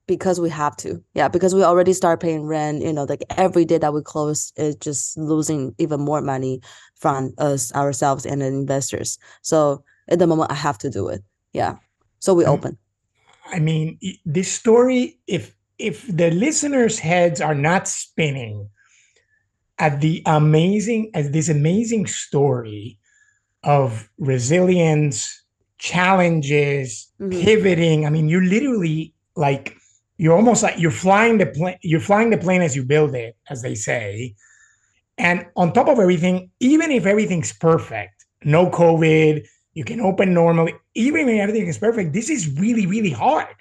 because 0.08 0.40
we 0.40 0.50
have 0.50 0.76
to. 0.78 1.04
Yeah 1.14 1.28
because 1.28 1.54
we 1.54 1.64
already 1.64 1.94
start 1.94 2.20
paying 2.20 2.44
rent 2.44 2.82
you 2.82 2.94
know 2.94 3.04
like 3.04 3.24
every 3.38 3.66
day 3.66 3.78
that 3.78 3.94
we 3.94 4.02
close 4.02 4.54
is 4.56 4.76
just 4.76 5.18
losing 5.18 5.76
even 5.78 6.00
more 6.00 6.22
money 6.22 6.62
from 6.96 7.34
us 7.38 7.74
ourselves 7.74 8.26
and 8.26 8.42
the 8.42 8.48
investors. 8.48 9.20
So 9.42 9.84
at 10.08 10.20
the 10.20 10.28
moment 10.28 10.52
i 10.52 10.56
have 10.56 10.78
to 10.80 10.90
do 10.90 11.08
it. 11.10 11.24
Yeah. 11.54 11.76
So 12.20 12.34
we 12.34 12.46
open. 12.46 12.78
I 13.52 13.60
mean 13.60 14.00
this 14.26 14.52
story 14.52 15.20
if 15.28 15.56
if 15.78 16.08
the 16.08 16.32
listeners 16.32 17.00
heads 17.00 17.40
are 17.40 17.56
not 17.56 17.88
spinning 17.88 18.70
at 19.80 20.02
the 20.02 20.24
amazing 20.26 21.12
as 21.14 21.32
this 21.32 21.50
amazing 21.50 22.08
story 22.08 22.98
of 23.64 24.10
resilience 24.18 25.44
challenges 25.78 27.12
mm-hmm. 27.22 27.40
pivoting 27.42 28.06
i 28.06 28.10
mean 28.10 28.28
you 28.28 28.42
literally 28.42 29.14
like 29.36 29.77
you're 30.18 30.36
almost 30.36 30.64
like 30.64 30.80
you're 30.80 30.92
flying 30.92 31.38
the 31.38 31.46
plane 31.46 31.78
you're 31.82 32.00
flying 32.00 32.30
the 32.30 32.38
plane 32.38 32.62
as 32.62 32.76
you 32.76 32.84
build 32.84 33.16
it 33.16 33.36
as 33.50 33.62
they 33.62 33.76
say. 33.76 34.36
And 35.18 35.48
on 35.56 35.74
top 35.74 35.88
of 35.88 36.00
everything 36.00 36.52
even 36.60 36.92
if 36.92 37.06
everything's 37.06 37.54
perfect 37.54 38.26
no 38.44 38.70
covid 38.70 39.46
you 39.74 39.84
can 39.84 40.00
open 40.00 40.34
normally 40.34 40.74
even 40.96 41.28
if 41.30 41.40
everything 41.40 41.68
is 41.68 41.78
perfect 41.78 42.14
this 42.14 42.30
is 42.30 42.60
really 42.60 42.86
really 42.86 43.12
hard 43.12 43.56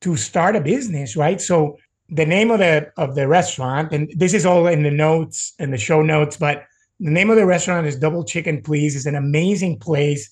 to 0.00 0.16
start 0.16 0.56
a 0.56 0.60
business 0.60 1.16
right? 1.16 1.40
So 1.40 1.78
the 2.08 2.26
name 2.26 2.50
of 2.50 2.58
the 2.58 2.92
of 2.96 3.14
the 3.14 3.26
restaurant 3.28 3.92
and 3.92 4.12
this 4.16 4.34
is 4.34 4.44
all 4.44 4.66
in 4.66 4.82
the 4.82 4.90
notes 4.90 5.54
and 5.58 5.72
the 5.72 5.78
show 5.78 6.02
notes 6.02 6.36
but 6.36 6.64
the 7.00 7.10
name 7.10 7.30
of 7.30 7.36
the 7.36 7.46
restaurant 7.46 7.86
is 7.86 7.96
double 7.96 8.24
chicken 8.24 8.62
please. 8.62 8.94
It's 8.96 9.06
an 9.06 9.16
amazing 9.16 9.78
place 9.78 10.28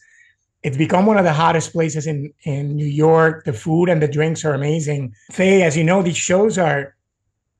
it's 0.63 0.77
become 0.77 1.07
one 1.07 1.17
of 1.17 1.25
the 1.25 1.33
hottest 1.33 1.73
places 1.73 2.07
in 2.07 2.33
in 2.45 2.77
New 2.77 2.87
York. 2.87 3.45
The 3.45 3.53
food 3.53 3.89
and 3.89 4.03
the 4.03 4.09
drinks 4.09 4.45
are 4.45 4.55
amazing. 4.55 5.15
Faye, 5.33 5.63
as 5.63 5.77
you 5.77 5.85
know, 5.85 6.03
these 6.03 6.17
shows 6.17 6.59
are 6.59 6.95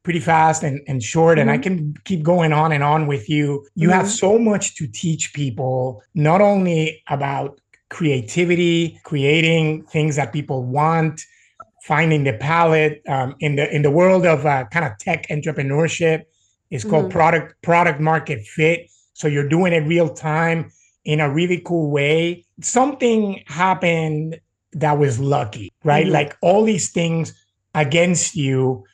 pretty 0.03 0.21
fast 0.21 0.63
and, 0.63 0.81
and 0.87 1.03
short, 1.03 1.39
mm-hmm. 1.39 1.49
and 1.49 1.51
I 1.51 1.55
mm-hmm. 1.55 1.63
can 1.63 1.95
keep 2.05 2.23
going 2.23 2.53
on 2.53 2.73
and 2.73 2.85
on 2.85 3.07
with 3.07 3.29
you. 3.29 3.67
You 3.75 3.89
mm-hmm. 3.89 3.97
have 3.99 4.09
so 4.09 4.39
much 4.39 4.77
to 4.77 4.87
teach 4.87 5.33
people, 5.33 6.03
not 6.15 6.41
only 6.41 7.03
about 7.09 7.61
creativity, 7.89 9.01
creating 9.05 9.85
things 9.87 10.17
that 10.17 10.33
people 10.33 10.63
want, 10.65 11.23
finding 11.85 12.25
the 12.25 12.35
palate 12.35 13.03
um, 13.09 13.35
in 13.41 13.57
the 13.57 13.75
in 13.75 13.83
the 13.83 13.91
world 13.91 14.27
of 14.27 14.45
uh, 14.45 14.67
kind 14.67 14.85
of 14.85 14.99
tech 14.99 15.27
entrepreneurship. 15.29 16.25
It's 16.71 16.85
called 16.85 17.05
mm-hmm. 17.05 17.19
product 17.19 17.63
product 17.63 18.01
market 18.01 18.47
fit. 18.47 18.91
So 19.15 19.27
you're 19.27 19.49
doing 19.49 19.73
it 19.73 19.81
real 19.81 20.09
time 20.09 20.71
in 21.11 21.19
a 21.19 21.29
really 21.29 21.61
cool 21.65 21.91
way. 21.91 22.45
Something 22.61 23.43
happened 23.47 24.41
that 24.75 24.97
was 24.97 25.19
lucky, 25.19 25.73
right? 25.83 26.05
Mm-hmm. 26.05 26.15
Like 26.15 26.37
all 26.41 26.63
these 26.63 26.91
things 26.91 27.35
against 27.75 28.37
you. 28.37 28.85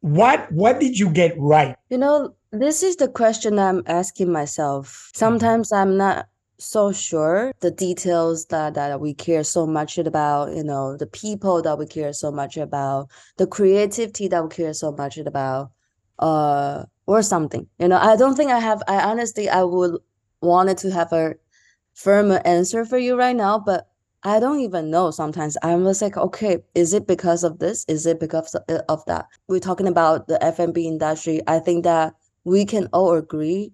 What 0.00 0.50
what 0.50 0.80
did 0.80 0.98
you 0.98 1.10
get 1.10 1.38
right? 1.38 1.76
You 1.90 1.98
know, 1.98 2.34
this 2.52 2.82
is 2.82 2.96
the 2.96 3.06
question 3.06 3.58
I'm 3.58 3.82
asking 3.86 4.32
myself. 4.32 5.10
Sometimes 5.14 5.70
mm-hmm. 5.70 5.90
I'm 5.90 5.96
not 5.98 6.28
so 6.58 6.90
sure 6.90 7.52
the 7.60 7.70
details 7.70 8.46
that, 8.46 8.72
that 8.74 8.98
we 8.98 9.12
care 9.12 9.44
so 9.44 9.66
much 9.66 9.98
about, 9.98 10.56
you 10.56 10.64
know, 10.64 10.96
the 10.96 11.06
people 11.06 11.60
that 11.60 11.78
we 11.78 11.86
care 11.86 12.14
so 12.14 12.32
much 12.32 12.56
about, 12.56 13.10
the 13.36 13.46
creativity 13.46 14.26
that 14.28 14.42
we 14.42 14.48
care 14.48 14.72
so 14.72 14.92
much 14.92 15.18
about, 15.18 15.70
uh, 16.18 16.84
or 17.06 17.22
something. 17.22 17.66
You 17.78 17.88
know, 17.88 17.98
I 17.98 18.16
don't 18.16 18.36
think 18.36 18.50
I 18.50 18.58
have 18.58 18.82
I 18.88 19.02
honestly 19.02 19.50
I 19.50 19.64
would 19.64 20.00
wanted 20.42 20.76
to 20.78 20.90
have 20.90 21.12
a 21.12 21.34
firm 21.94 22.32
answer 22.44 22.84
for 22.84 22.98
you 22.98 23.16
right 23.16 23.36
now, 23.36 23.58
but 23.58 23.88
I 24.24 24.38
don't 24.38 24.60
even 24.60 24.90
know. 24.90 25.10
Sometimes 25.10 25.56
I'm 25.62 25.84
just 25.84 26.00
like, 26.00 26.16
okay, 26.16 26.58
is 26.74 26.94
it 26.94 27.06
because 27.06 27.42
of 27.42 27.58
this? 27.58 27.84
Is 27.88 28.06
it 28.06 28.20
because 28.20 28.54
of 28.54 28.62
uh, 28.88 28.96
that? 29.06 29.26
We're 29.48 29.58
talking 29.58 29.88
about 29.88 30.28
the 30.28 30.42
F&B 30.42 30.86
industry. 30.86 31.40
I 31.48 31.58
think 31.58 31.84
that 31.84 32.14
we 32.44 32.64
can 32.64 32.88
all 32.92 33.14
agree 33.14 33.72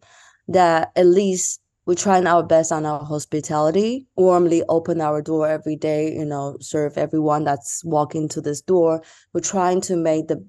that 0.48 0.90
at 0.96 1.06
least 1.06 1.60
we're 1.84 1.94
trying 1.94 2.26
our 2.26 2.42
best 2.42 2.72
on 2.72 2.86
our 2.86 3.04
hospitality, 3.04 4.06
warmly 4.16 4.62
open 4.68 5.00
our 5.00 5.22
door 5.22 5.48
every 5.48 5.76
day, 5.76 6.14
you 6.14 6.24
know, 6.24 6.56
serve 6.60 6.96
everyone 6.98 7.44
that's 7.44 7.84
walking 7.84 8.28
to 8.30 8.40
this 8.40 8.60
door. 8.60 9.02
We're 9.32 9.40
trying 9.40 9.80
to 9.82 9.96
make 9.96 10.28
the 10.28 10.44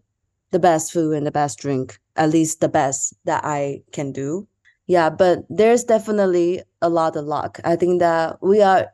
the 0.51 0.59
best 0.59 0.91
food 0.91 1.15
and 1.15 1.27
the 1.27 1.31
best 1.31 1.59
drink, 1.59 1.99
at 2.15 2.31
least 2.31 2.59
the 2.59 2.69
best 2.69 3.13
that 3.25 3.45
I 3.45 3.83
can 3.91 4.11
do 4.11 4.47
yeah 4.89 5.07
but 5.09 5.45
there's 5.49 5.83
definitely 5.83 6.63
a 6.81 6.89
lot 6.89 7.15
of 7.15 7.25
luck. 7.25 7.59
I 7.63 7.75
think 7.75 7.99
that 7.99 8.41
we 8.41 8.61
are 8.61 8.91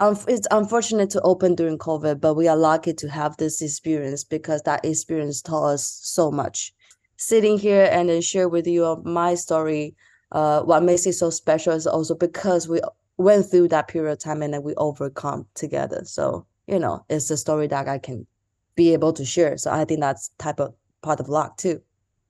it's 0.00 0.46
unfortunate 0.50 1.10
to 1.10 1.20
open 1.20 1.54
during 1.54 1.78
covid 1.78 2.20
but 2.20 2.34
we 2.34 2.48
are 2.48 2.56
lucky 2.56 2.92
to 2.92 3.08
have 3.08 3.36
this 3.36 3.62
experience 3.62 4.24
because 4.24 4.62
that 4.62 4.84
experience 4.84 5.42
taught 5.42 5.74
us 5.74 6.00
so 6.02 6.30
much. 6.30 6.72
Sitting 7.16 7.58
here 7.58 7.88
and 7.90 8.08
then 8.08 8.22
share 8.22 8.48
with 8.48 8.66
you 8.68 9.02
my 9.04 9.34
story 9.34 9.96
uh, 10.30 10.62
what 10.62 10.84
makes 10.84 11.06
it 11.06 11.14
so 11.14 11.28
special 11.28 11.74
is 11.74 11.86
also 11.86 12.14
because 12.14 12.68
we 12.68 12.80
went 13.18 13.44
through 13.44 13.68
that 13.68 13.88
period 13.88 14.12
of 14.12 14.18
time 14.18 14.42
and 14.42 14.54
then 14.54 14.62
we 14.62 14.74
overcome 14.76 15.46
together. 15.54 16.02
So 16.04 16.46
you 16.68 16.78
know 16.78 17.04
it's 17.10 17.30
a 17.30 17.36
story 17.36 17.66
that 17.66 17.88
i 17.88 17.98
can 17.98 18.26
be 18.76 18.92
able 18.92 19.12
to 19.14 19.24
share. 19.24 19.58
So 19.58 19.72
i 19.72 19.84
think 19.84 20.00
that's 20.00 20.30
type 20.38 20.60
of 20.60 20.72
part 21.02 21.18
of 21.18 21.28
luck 21.28 21.56
too 21.56 21.82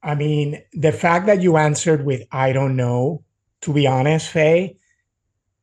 I 0.03 0.15
mean, 0.15 0.62
the 0.73 0.93
fact 0.93 1.27
that 1.27 1.43
you 1.43 1.57
answered 1.57 2.05
with 2.05 2.23
I 2.33 2.53
don't 2.53 2.77
know, 2.77 3.25
to 3.62 3.73
be 3.73 3.87
honest, 3.87 4.29
Faye, 4.29 4.77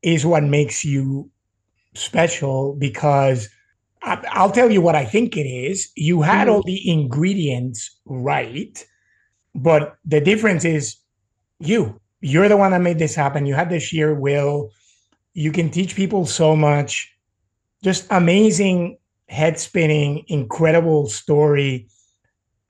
is 0.02 0.26
what 0.26 0.44
makes 0.44 0.86
you 0.86 1.30
special 1.94 2.76
because 2.76 3.50
I, 4.02 4.44
will 4.44 4.52
tell 4.52 4.72
you 4.72 4.82
what 4.82 4.96
I 4.96 5.06
think 5.06 5.36
it 5.36 5.44
is. 5.44 5.90
You 5.96 6.22
had 6.22 6.48
mm-hmm. 6.48 6.56
all 6.56 6.64
the 6.64 6.90
ingredients 6.90 7.98
right, 8.06 8.86
but 9.54 9.98
the 10.06 10.22
difference 10.22 10.64
is 10.64 10.96
you. 11.60 12.00
You're 12.22 12.50
the 12.50 12.58
one 12.58 12.72
that 12.72 12.82
made 12.82 13.00
this 13.00 13.16
happen. 13.16 13.46
You 13.46 13.56
had 13.56 13.70
the 13.70 13.80
sheer 13.80 14.14
will. 14.14 14.72
You 15.34 15.52
can 15.52 15.70
teach 15.70 15.96
people 15.96 16.26
so 16.26 16.56
much. 16.56 17.14
Just 17.84 18.08
amazing, 18.10 18.98
head 19.28 19.60
spinning, 19.60 20.26
incredible 20.28 21.08
story. 21.08 21.88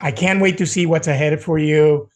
I 0.00 0.12
can't 0.12 0.40
wait 0.40 0.58
to 0.58 0.66
see 0.66 0.86
what's 0.86 1.08
ahead 1.08 1.42
for 1.42 1.58
you. 1.58 2.08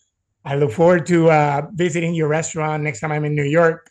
I 0.45 0.57
look 0.57 0.73
forward 0.73 1.07
to 1.07 1.31
uh, 1.31 1.67
visiting 1.73 2.15
your 2.15 2.29
restaurant 2.29 2.83
next 2.83 3.01
time 3.01 3.13
I'm 3.13 3.25
in 3.25 3.35
New 3.35 3.45
York. 3.45 3.91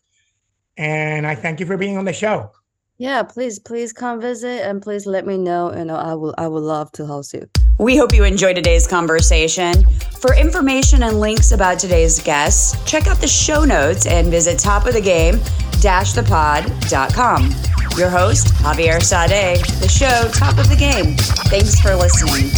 And 0.77 1.25
I 1.27 1.36
thank 1.36 1.60
you 1.60 1.65
for 1.65 1.77
being 1.77 1.97
on 1.97 2.06
the 2.06 2.13
show. 2.13 2.51
Yeah, 2.97 3.23
please, 3.23 3.60
please 3.60 3.91
come 3.91 4.21
visit 4.21 4.65
and 4.65 4.82
please 4.82 5.06
let 5.06 5.25
me 5.25 5.38
know. 5.38 5.75
You 5.75 5.84
know, 5.86 5.95
I 5.95 6.13
will 6.13 6.34
I 6.38 6.47
would 6.47 6.63
love 6.63 6.91
to 6.93 7.06
host 7.06 7.34
you. 7.34 7.49
We 7.79 7.97
hope 7.97 8.13
you 8.13 8.23
enjoyed 8.23 8.56
today's 8.56 8.86
conversation. 8.86 9.73
For 10.21 10.36
information 10.36 11.01
and 11.03 11.19
links 11.19 11.51
about 11.51 11.79
today's 11.79 12.21
guests, 12.21 12.77
check 12.89 13.08
out 13.08 13.19
the 13.19 13.27
show 13.27 13.65
notes 13.65 14.06
and 14.06 14.27
visit 14.27 14.60
topofthegame-thepod.com. 14.60 17.56
Your 17.97 18.10
host, 18.10 18.47
Javier 18.56 19.01
Saade, 19.01 19.79
the 19.79 19.89
show 19.89 20.29
Top 20.32 20.60
of 20.60 20.69
the 20.69 20.75
Game. 20.75 21.15
Thanks 21.49 21.79
for 21.79 21.95
listening. 21.95 22.51